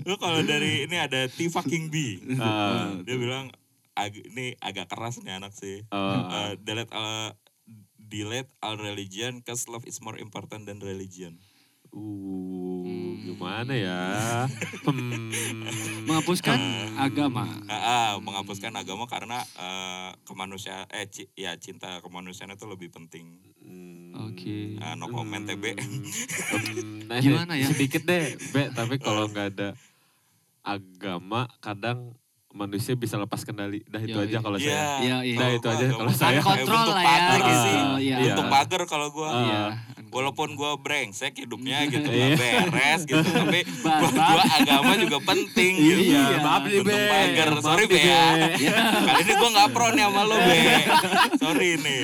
Lu 0.05 0.15
kalau 0.17 0.41
dari 0.43 0.85
ini 0.85 0.97
ada 0.99 1.25
T 1.27 1.49
fucking 1.49 1.89
B. 1.89 2.21
Ah, 2.37 3.01
Dia 3.01 3.17
bilang 3.17 3.49
ag 3.93 4.13
ini 4.17 4.57
agak 4.59 4.89
keras 4.89 5.21
nih 5.21 5.37
anak 5.37 5.53
sih. 5.53 5.85
ah. 5.91 6.29
Uh, 6.29 6.53
delete 6.59 6.93
all 6.93 7.37
delete 7.97 8.51
all 8.61 8.77
religion 8.77 9.41
cause 9.41 9.69
love 9.69 9.85
is 9.85 10.01
more 10.01 10.17
important 10.17 10.65
than 10.65 10.81
religion. 10.81 11.37
Uh, 11.93 13.13
gimana 13.21 13.73
ya? 13.77 14.01
Hmm. 14.83 15.31
Menghapuskan 16.09 16.59
agama. 16.99 17.47
Ah, 17.71 17.77
ah, 17.77 18.11
menghapuskan 18.19 18.75
agama 18.75 19.07
karena 19.07 19.39
uh, 19.55 20.11
kemanusiaan 20.25 20.89
eh 20.91 21.07
ci- 21.07 21.31
ya 21.39 21.55
cinta 21.57 22.01
kemanusiaan 22.01 22.51
itu 22.51 22.67
lebih 22.67 22.91
penting. 22.91 23.39
Hmm. 23.63 24.33
Oke. 24.33 24.77
Ah, 24.81 24.97
no 24.97 25.09
comment, 25.09 25.45
ya, 25.45 25.55
Be. 25.55 25.73
Hmm, 25.73 26.03
hmm, 26.03 27.09
nah, 27.09 27.21
Gimana 27.21 27.55
ya? 27.55 27.69
Sedikit 27.71 28.03
deh, 28.05 28.37
Be. 28.51 28.73
Tapi 28.73 28.99
kalau 28.99 29.29
nggak 29.29 29.57
ada 29.57 29.69
agama, 30.61 31.47
kadang 31.61 32.17
manusia 32.53 32.93
bisa 32.95 33.17
lepas 33.17 33.43
kendali. 33.43 33.81
Dah 33.85 33.99
itu 33.99 34.15
aja 34.15 34.39
kalau 34.39 34.57
Iya. 34.57 34.69
saya. 34.69 34.85
Iya, 34.99 35.17
iya. 35.25 35.37
Nah, 35.37 35.49
itu 35.51 35.67
aja 35.67 35.85
kalau 35.91 36.13
saya. 36.13 36.41
Kontrol 36.41 36.85
lah 36.87 37.01
ya, 37.01 37.09
pagar 37.09 37.39
gitu. 37.41 37.57
sih. 37.59 37.79
Iya. 38.03 38.17
Bentuk 38.23 38.47
pagar 38.47 38.83
kalau 38.85 39.09
gua. 39.09 39.31
Iya. 39.35 39.63
Walaupun 40.13 40.53
gua 40.53 40.77
brengsek 40.77 41.33
hidupnya 41.35 41.89
gitu 41.89 42.05
Iya. 42.05 42.37
nggak 42.37 42.69
beres 42.69 43.01
gitu 43.03 43.25
tapi 43.25 43.65
buat 43.81 44.13
gua 44.13 44.45
agama 44.45 44.93
juga 44.95 45.19
penting 45.25 45.73
gitu. 45.75 46.01
Iya, 46.13 46.25
maaf 46.39 46.63
nih, 46.63 46.81
Be. 46.83 46.93
pagar. 47.09 47.49
Sorry 47.59 47.85
Be 47.87 47.97
ya. 47.99 48.25
Kali 49.09 49.21
ini 49.23 49.33
gua 49.35 49.51
nggak 49.51 49.69
pro 49.73 49.89
nih 49.91 50.05
sama 50.05 50.23
lo 50.23 50.37
Be. 50.39 50.59
Sorry 51.35 51.69
nih. 51.79 52.01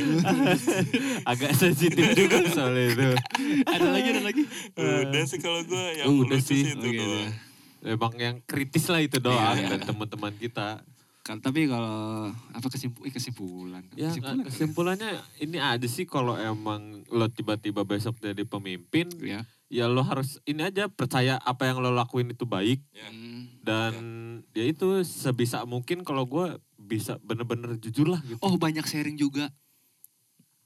Agak 1.23 1.53
sensitif 1.53 2.05
juga 2.19 2.37
soal 2.49 2.73
itu. 2.79 3.13
Ada 3.63 3.87
lagi, 3.87 4.09
ada 4.11 4.23
lagi. 4.25 4.43
Udah 4.75 5.23
sih 5.23 5.39
kalau 5.39 5.61
gua 5.63 5.85
yang 5.93 6.07
Udah 6.09 6.33
lucu 6.35 6.49
sih. 6.51 6.65
itu 6.67 6.89
doang. 6.89 7.29
Emang 7.81 8.15
yang 8.15 8.37
kritis 8.43 8.91
lah 8.91 8.99
itu 8.99 9.19
doang 9.19 9.55
Iya, 9.55 9.65
iya. 9.65 9.69
dan 9.77 9.81
teman-teman 9.87 10.35
kita. 10.35 10.83
Kan, 11.23 11.45
tapi 11.45 11.69
kalau 11.69 12.33
apa 12.33 12.67
kesimpu 12.67 13.05
eh, 13.05 13.13
kesimpulan? 13.13 13.85
Ya 13.93 14.09
kesimpulan. 14.09 14.45
kesimpulannya 14.49 15.11
ini 15.39 15.61
aja 15.61 15.85
sih 15.85 16.09
kalau 16.09 16.35
emang 16.35 17.05
lo 17.13 17.29
tiba-tiba 17.29 17.85
besok 17.85 18.17
jadi 18.17 18.43
pemimpin, 18.43 19.13
Ya. 19.21 19.45
ya 19.69 19.85
lo 19.87 20.01
harus 20.01 20.41
ini 20.43 20.65
aja 20.65 20.89
percaya 20.89 21.37
apa 21.37 21.69
yang 21.69 21.79
lo 21.79 21.93
lakuin 21.93 22.33
itu 22.33 22.49
baik 22.49 22.81
Ya. 22.91 23.13
Dan 23.61 23.95
ya 24.57 24.65
itu 24.65 25.05
sebisa 25.05 25.69
mungkin 25.69 26.01
kalau 26.01 26.25
gue 26.25 26.57
bisa 26.81 27.21
bener-bener 27.21 27.77
jujur 27.77 28.09
lah 28.09 28.25
gitu. 28.25 28.41
Oh 28.41 28.57
banyak 28.57 28.89
sharing 28.89 29.21
juga. 29.21 29.53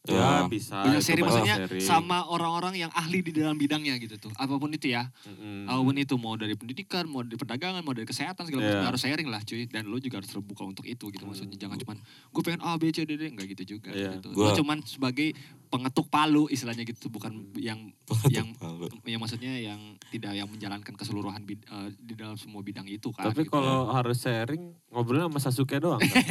Ya 0.03 0.19
Ya. 0.43 0.51
bisa. 0.51 0.83
banyak 0.83 0.99
banyak 0.99 1.23
maksudnya 1.23 1.57
sharing. 1.63 1.79
sama 1.81 2.27
orang-orang 2.27 2.75
yang 2.77 2.91
ahli 2.93 3.23
di 3.23 3.31
dalam 3.31 3.55
bidangnya 3.55 3.95
gitu 3.97 4.19
tuh. 4.19 4.33
Apa 4.35 4.59
pun 4.59 4.67
itu 4.69 4.91
ya. 4.91 5.07
Mm-mm. 5.23 5.65
Apa 5.65 5.79
pun 5.81 5.95
itu 5.95 6.15
mau 6.17 6.35
dari 6.35 6.55
pendidikan, 6.55 7.07
mau 7.07 7.23
dari 7.23 7.39
perdagangan, 7.39 7.81
mau 7.81 7.93
dari 7.93 8.03
kesehatan 8.03 8.43
segala 8.43 8.61
macam 8.65 8.77
Iya. 8.77 8.89
harus 8.89 9.01
sharing 9.01 9.29
lah 9.29 9.39
cuy. 9.41 9.63
Dan 9.65 9.87
lo 9.87 9.97
juga 9.97 10.19
harus 10.19 10.27
terbuka 10.29 10.63
untuk 10.65 10.83
itu 10.85 11.07
gitu 11.07 11.23
maksudnya. 11.23 11.55
Jangan 11.57 11.79
cuman 11.79 11.97
gue 12.03 12.43
pengen 12.43 12.61
A 12.61 12.75
B 12.75 12.91
C 12.91 13.07
D 13.07 13.15
D 13.15 13.31
enggak 13.31 13.47
gitu 13.49 13.79
juga 13.79 13.95
Iya. 13.95 14.19
gitu. 14.19 14.35
Gua- 14.35 14.51
cuman 14.53 14.83
sebagai 14.83 15.39
pengetuk 15.73 16.13
palu 16.13 16.53
istilahnya 16.53 16.85
gitu 16.85 17.09
bukan 17.09 17.33
yang 17.57 17.81
yang 18.37 18.53
Palu. 18.53 18.93
yang 19.09 19.17
maksudnya 19.17 19.57
yang 19.57 19.81
tidak 20.13 20.37
yang 20.37 20.45
menjalankan 20.45 20.93
keseluruhan 20.93 21.41
bid- 21.43 21.65
eh, 21.65 21.89
di 21.97 22.13
dalam 22.13 22.37
semua 22.37 22.61
bidang 22.61 22.85
itu 22.85 23.09
kan. 23.09 23.33
Tapi 23.33 23.49
gitu. 23.49 23.57
kalau 23.57 23.89
harus 23.89 24.21
sharing 24.21 24.77
ngobrolnya 24.93 25.33
sama 25.33 25.41
Sasuke 25.41 25.81
doang. 25.81 25.97
kan? 25.97 26.13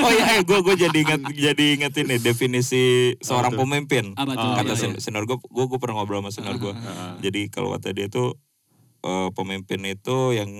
Oh 0.00 0.10
iya, 0.12 0.38
eh, 0.38 0.42
gue 0.44 0.58
gue 0.60 0.74
jadi 0.78 0.98
inget 1.00 1.20
jadi 1.50 1.64
ingetin 1.76 2.06
nih 2.08 2.20
definisi 2.20 3.16
seorang 3.18 3.56
tuh? 3.56 3.64
pemimpin. 3.64 4.12
Apa 4.14 4.32
tuh? 4.36 4.52
Kata 4.54 4.72
iya, 4.72 4.78
sen- 4.78 4.96
iya. 4.96 5.02
senior 5.02 5.24
gue, 5.24 5.36
gue 5.40 5.64
gue 5.66 5.78
pernah 5.80 6.00
ngobrol 6.00 6.20
sama 6.20 6.30
senior 6.30 6.56
gue. 6.60 6.74
Jadi 7.20 7.48
kalau 7.48 7.72
kata 7.72 7.90
dia 7.90 8.06
tuh 8.06 8.36
eh, 9.02 9.28
pemimpin 9.32 9.80
itu 9.84 10.36
yang 10.36 10.50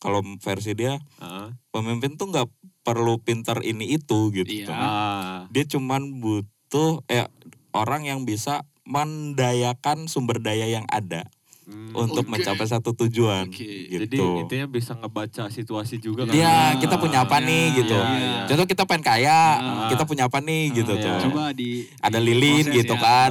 kalau 0.00 0.24
versi 0.40 0.72
dia 0.72 0.96
Heeh. 1.20 1.48
pemimpin 1.70 2.16
tuh 2.16 2.32
nggak 2.32 2.48
perlu 2.80 3.18
pintar 3.18 3.60
ini 3.60 3.92
itu 3.92 4.30
gitu. 4.30 4.48
Iya. 4.64 4.72
Ah. 4.72 5.38
Dia 5.48 5.64
cuman 5.64 6.18
butuh 6.18 7.04
eh 7.06 7.28
orang 7.70 8.04
yang 8.04 8.24
bisa 8.24 8.64
mendayakan 8.84 10.06
sumber 10.06 10.38
daya 10.38 10.66
yang 10.66 10.84
ada 10.86 11.28
Hmm. 11.70 11.94
untuk 11.94 12.26
Oke. 12.26 12.34
mencapai 12.34 12.66
satu 12.66 12.98
tujuan 12.98 13.46
Oke. 13.46 13.62
gitu. 13.86 14.10
Jadi 14.10 14.42
intinya 14.42 14.66
bisa 14.66 14.98
ngebaca 14.98 15.46
situasi 15.46 16.02
juga 16.02 16.26
kan. 16.26 16.34
Iya, 16.34 16.74
kita 16.82 16.98
punya 16.98 17.22
apa 17.22 17.38
Iya, 17.38 17.46
nih 17.46 17.64
gitu. 17.78 17.94
iya, 17.94 18.10
iya. 18.18 18.34
Contoh 18.50 18.66
kita 18.66 18.82
pengen 18.90 19.04
kaya, 19.06 19.38
Ah. 19.54 19.86
kita 19.86 20.02
punya 20.02 20.26
apa 20.26 20.42
nih 20.42 20.74
gitu 20.74 20.98
iya. 20.98 21.04
tuh. 21.22 21.30
Coba 21.30 21.54
di 21.54 21.86
Ada 22.02 22.18
di 22.18 22.26
lilin 22.26 22.66
proses 22.66 22.74
gitu 22.74 22.94
ya. 22.98 22.98
kan. 22.98 23.30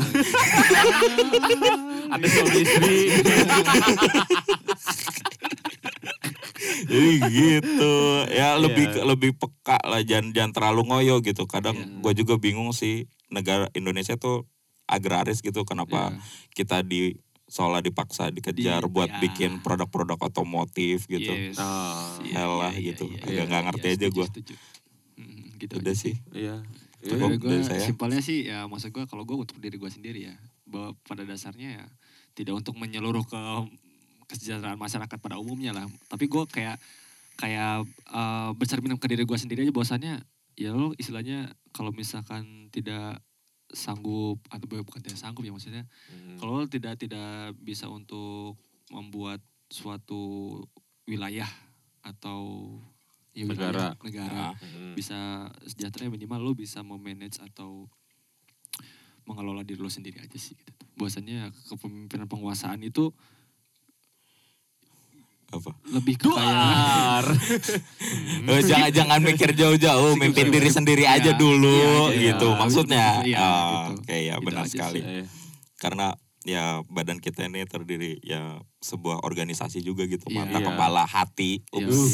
Ada 2.16 2.26
suami 2.32 2.60
istri. 2.64 3.00
Jadi 6.90 7.12
gitu. 7.24 7.94
Ya 8.28 8.54
lebih 8.56 8.86
Iya. 8.88 9.04
lebih 9.06 9.32
peka 9.34 9.78
lah 9.82 10.02
jangan 10.02 10.32
jangan 10.32 10.52
terlalu 10.52 10.82
ngoyo 10.86 11.16
gitu. 11.20 11.46
Kadang 11.46 11.76
Iya. 11.76 12.02
gue 12.02 12.14
juga 12.18 12.34
bingung 12.36 12.70
sih 12.72 13.06
negara 13.28 13.70
Indonesia 13.72 14.16
tuh 14.16 14.50
agraris 14.84 15.40
gitu 15.40 15.64
kenapa 15.64 16.12
Iya. 16.12 16.20
kita 16.56 16.82
di 16.82 17.14
seolah 17.46 17.80
dipaksa 17.80 18.30
dikejar 18.30 18.84
Di- 18.84 18.92
buat 18.92 19.08
ya. 19.08 19.18
bikin 19.20 19.60
produk-produk 19.60 20.18
otomotif 20.20 21.06
gitu. 21.06 21.30
Yes. 21.30 21.58
Ah, 21.58 22.18
Iya, 22.20 22.34
helah 22.36 22.74
iya, 22.74 22.94
gitu. 22.94 23.06
iya, 23.08 23.20
Agak 23.20 23.32
iya, 23.32 23.44
nggak 23.44 23.64
ngerti 23.68 23.88
iya, 23.88 23.96
aja 23.96 24.08
gua. 24.12 24.26
setuju. 24.28 24.54
Hmm, 25.16 25.46
gitu 25.58 25.74
Udah 25.76 25.86
aja 25.88 25.94
sih. 25.96 26.16
Iya. 26.32 26.58
Tapi 26.62 27.06
Iya. 27.06 27.16
Cukup 27.16 27.32
gue 27.40 27.50
dari 27.50 27.64
saya. 27.64 27.82
simpelnya 27.82 28.20
sih 28.20 28.40
ya 28.44 28.66
maksud 28.66 28.92
gue 28.92 29.06
kalau 29.06 29.24
gue 29.24 29.38
untuk 29.40 29.58
diri 29.58 29.76
gue 29.76 29.88
sendiri 29.88 30.20
ya 30.26 30.36
bahwa 30.64 30.94
pada 31.02 31.24
dasarnya 31.24 31.70
ya 31.76 31.86
tidak 32.34 32.54
untuk 32.56 32.76
menyeluruh 32.76 33.24
ke 33.24 33.40
kesejahteraan 34.30 34.78
masyarakat 34.78 35.18
pada 35.18 35.42
umumnya 35.42 35.74
lah 35.74 35.86
tapi 36.08 36.30
gue 36.30 36.44
kayak 36.46 36.78
kayak 37.36 37.84
eh, 38.14 38.50
bercermin 38.54 38.96
ke 38.96 39.10
diri 39.10 39.26
gue 39.26 39.36
sendiri 39.36 39.66
aja 39.66 39.74
bahwasannya 39.74 40.14
ya 40.54 40.70
lo 40.72 40.94
istilahnya 40.96 41.50
kalau 41.72 41.90
misalkan 41.90 42.70
tidak 42.70 43.24
sanggup 43.70 44.42
atau 44.50 44.66
bukan 44.66 45.02
tidak 45.02 45.18
sanggup 45.18 45.46
ya 45.46 45.54
maksudnya 45.54 45.86
Hmm. 46.10 46.38
kalau 46.38 46.66
tidak 46.66 46.98
tidak 46.98 47.54
bisa 47.58 47.86
untuk 47.86 48.58
membuat 48.90 49.40
suatu 49.70 50.58
wilayah 51.06 51.46
atau 52.02 52.74
ya 53.38 53.46
wilayah, 53.46 53.70
Negara. 53.70 53.88
negara 54.02 54.42
Ah, 54.52 54.56
Hmm. 54.58 54.98
bisa 54.98 55.18
sejahtera 55.64 56.10
ya 56.10 56.12
minimal 56.12 56.42
lo 56.42 56.52
bisa 56.54 56.82
memanage 56.82 57.38
atau 57.40 57.86
mengelola 59.24 59.62
diri 59.62 59.78
lo 59.78 59.88
sendiri 59.88 60.18
aja 60.20 60.36
sih 60.36 60.58
gitu. 60.58 60.74
Bahwasannya 60.98 61.54
kepemimpinan 61.70 62.26
penguasaan 62.26 62.82
itu 62.82 63.14
apa? 65.50 65.72
lebih 65.88 66.16
ke 66.16 66.28
kayak. 66.28 67.26
Eh, 68.50 68.62
jangan 68.64 68.90
jangan 68.90 69.20
mikir 69.20 69.52
jauh-jauh, 69.52 70.14
mimpin 70.16 70.48
diri 70.48 70.68
sendiri 70.68 71.04
Iya, 71.04 71.18
aja 71.20 71.32
dulu 71.34 72.10
iya, 72.10 72.34
gitu. 72.34 72.48
iya. 72.48 72.58
Maksudnya. 72.58 73.06
Iya, 73.22 73.38
Ah, 73.38 73.50
gitu. 73.90 73.94
Oke 74.00 74.18
ya 74.20 74.36
Gitu 74.36 74.46
benar 74.46 74.66
sekali. 74.66 75.00
Iya. 75.00 75.26
Karena 75.76 76.08
ya 76.42 76.64
badan 76.88 77.18
kita 77.18 77.46
ini 77.46 77.62
terdiri 77.64 78.18
ya 78.22 78.42
sebuah 78.80 79.22
organisasi 79.22 79.80
juga 79.80 80.06
gitu. 80.06 80.26
Iya. 80.28 80.38
Mata 80.40 80.58
Iya. 80.58 80.66
kepala 80.66 81.04
hati. 81.04 81.52
Iya. 81.68 81.86
Ups. 81.86 82.10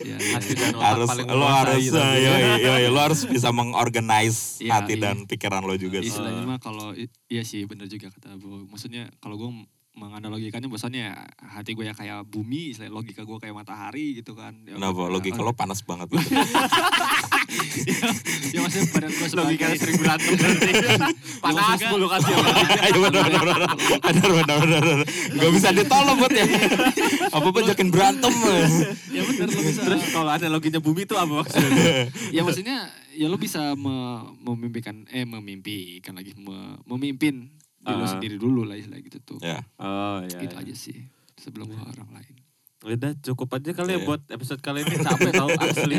ya, 0.00 0.16
Hati 0.34 0.52
ya, 0.52 0.58
dan 0.60 0.70
ya. 0.70 0.76
otak 0.76 0.86
harus 0.86 1.08
lo 1.24 1.46
harus 1.46 1.82
gitu. 1.82 1.96
eh, 1.96 2.16
yoi, 2.20 2.42
yoi, 2.60 2.84
lo 2.88 3.00
harus 3.00 3.20
bisa 3.24 3.48
mengorganize 3.50 4.60
Iya, 4.60 4.70
hati 4.76 4.94
iya. 4.94 5.02
dan 5.04 5.16
pikiran 5.24 5.62
lo 5.62 5.74
juga 5.74 5.98
sih. 5.98 6.10
istilahnya 6.10 6.44
mah 6.44 6.58
kalau 6.58 6.92
iya 7.26 7.42
sih 7.42 7.64
bener 7.64 7.86
juga 7.86 8.08
kata 8.08 8.36
Bu. 8.36 8.68
Maksudnya 8.68 9.10
kalau 9.18 9.34
gue 9.36 9.50
menganalogikannya 9.94 10.66
bahwasannya 10.66 11.06
hati 11.38 11.78
gue 11.78 11.86
ya 11.86 11.94
kayak 11.94 12.26
bumi, 12.26 12.74
logika 12.90 13.22
gue 13.22 13.38
kayak 13.38 13.54
matahari 13.54 14.18
gitu 14.18 14.34
kan. 14.34 14.50
Ya, 14.66 14.74
Kenapa? 14.74 15.06
ya, 15.06 15.10
Logika 15.14 15.40
lo 15.40 15.54
panas 15.54 15.86
banget 15.86 16.10
gitu. 16.10 16.34
ya 18.54 18.58
maksudnya 18.58 18.86
badan 18.90 19.10
gue 19.14 19.28
sebagai 19.30 19.46
Logikanya 19.54 19.76
sering 19.78 19.98
berantem 20.02 20.34
berarti. 20.34 20.72
Panas 21.44 21.80
mulu 21.86 22.06
kan. 22.10 22.20
Iya 22.26 22.38
benar 23.06 23.22
benar 23.22 23.42
benar. 23.46 23.60
Benar 24.02 24.30
benar 24.34 24.56
benar. 24.66 24.82
benar. 24.82 25.06
Gak 25.38 25.50
bisa 25.54 25.68
ditolong 25.70 26.16
buat 26.18 26.32
ya. 26.34 26.44
Apa 27.30 27.46
apa 27.54 27.60
jakin 27.70 27.88
berantem. 27.94 28.32
ya 29.14 29.22
bener 29.22 29.46
lo 29.46 29.60
bisa 29.62 29.80
Terus 29.86 30.02
kalau 30.10 30.30
analoginya 30.34 30.80
bumi 30.82 31.06
itu 31.06 31.14
apa 31.14 31.32
maksudnya? 31.46 32.10
ya 32.34 32.40
maksudnya 32.42 32.76
ya 33.14 33.26
lo 33.30 33.38
bisa 33.38 33.78
me- 33.78 34.26
memimpikan 34.42 35.06
eh 35.14 35.22
memimpikan 35.22 36.18
lagi 36.18 36.34
me- 36.34 36.82
memimpin 36.90 37.46
diri 37.84 37.94
lo 37.94 38.04
Ah. 38.04 38.12
sendiri 38.16 38.36
dulu 38.40 38.60
lah 38.64 38.74
istilah 38.74 38.98
gitu 38.98 39.18
tuh 39.20 39.38
ya. 39.44 39.60
Oh 39.78 40.24
iya. 40.24 40.40
gitu 40.40 40.56
iya. 40.56 40.64
aja 40.64 40.74
sih 40.74 40.96
sebelum 41.36 41.68
ke 41.68 41.76
orang 41.84 42.10
lain 42.10 42.33
Udah 42.84 43.16
cukup 43.18 43.48
aja 43.50 43.72
kali 43.72 43.90
ya 43.90 43.96
Iya. 43.96 44.04
buat 44.04 44.22
episode 44.28 44.60
kali 44.60 44.84
ini 44.84 44.94
capek 44.94 45.32
tau 45.32 45.48
asli 45.64 45.96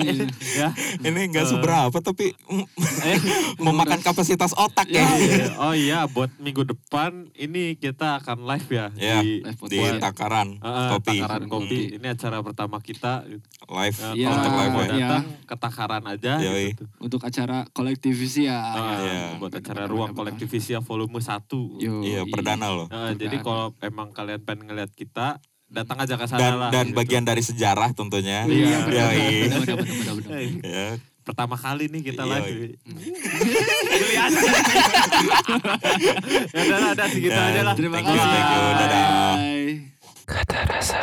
ya. 0.54 0.70
Ini 1.00 1.20
nggak 1.28 1.42
Eh. 1.42 1.50
seberapa 1.50 1.98
tapi 2.00 2.38
mm, 2.38 2.66
memakan 3.66 4.00
kapasitas 4.00 4.54
otak 4.54 4.86
ya. 4.88 5.02
Iya. 5.02 5.46
Oh 5.58 5.74
iya 5.74 6.06
buat 6.06 6.30
minggu 6.38 6.62
depan 6.64 7.34
ini 7.34 7.74
kita 7.74 8.22
akan 8.22 8.46
live 8.46 8.70
ya 8.70 8.86
Ya, 8.96 9.18
di 9.20 9.42
Live 9.42 9.62
Di 9.66 9.82
takaran 9.98 10.56
eh, 10.56 10.90
kopi. 10.92 11.18
Takaran 11.18 11.46
kopi. 11.48 11.80
Hmm. 11.84 11.96
Ini 11.98 12.08
acara 12.08 12.38
pertama 12.40 12.78
kita. 12.80 13.26
Live. 13.66 13.98
Eh, 13.98 14.14
Iya, 14.16 14.28
kalau 14.28 14.38
untuk 14.38 14.54
live 14.56 14.78
ya. 14.78 14.90
datang 15.10 15.26
ke 15.42 15.56
Takaran 15.58 16.04
aja. 16.06 16.34
Yoi. 16.38 16.66
gitu. 16.72 16.86
untuk 17.00 17.22
acara 17.22 17.66
kolektivis 17.68 18.38
ya 18.38 18.62
Iya. 19.02 19.22
Buat 19.38 19.58
acara 19.58 19.84
ruang 19.86 20.14
kolektivisia 20.14 20.80
volume 20.80 21.18
1. 21.18 21.82
Yo, 21.82 22.06
Iya, 22.06 22.22
perdana 22.26 22.70
loh. 22.70 22.86
Eh, 22.88 23.18
jadi 23.18 23.42
kalau 23.42 23.74
emang 23.80 24.12
kalian 24.12 24.38
pengen 24.40 24.70
ngeliat 24.70 24.92
kita, 24.92 25.42
datang 25.70 26.00
aja 26.02 26.16
ke 26.16 26.28
sana 26.30 26.40
dan, 26.40 26.58
lah. 26.58 26.72
Dan 26.72 26.86
gitu. 26.92 26.98
bagian 26.98 27.24
dari 27.26 27.42
sejarah 27.42 27.94
tentunya. 27.98 28.46
Iya. 28.46 28.86
Ya, 28.90 29.06
Pertama 31.26 31.58
kali 31.58 31.90
nih 31.90 32.14
kita 32.14 32.22
Yoi. 32.22 32.38
lagi. 32.38 32.54
Beli 33.34 33.58
ya 36.54 36.62
udah, 36.70 36.94
ada 36.94 37.10
segitu 37.10 37.34
aja 37.34 37.66
lah. 37.66 37.74
Terima 37.74 37.98
kasih. 38.06 38.30
Thank. 38.86 39.90
Kata 40.30 40.70
rasa. 40.70 41.02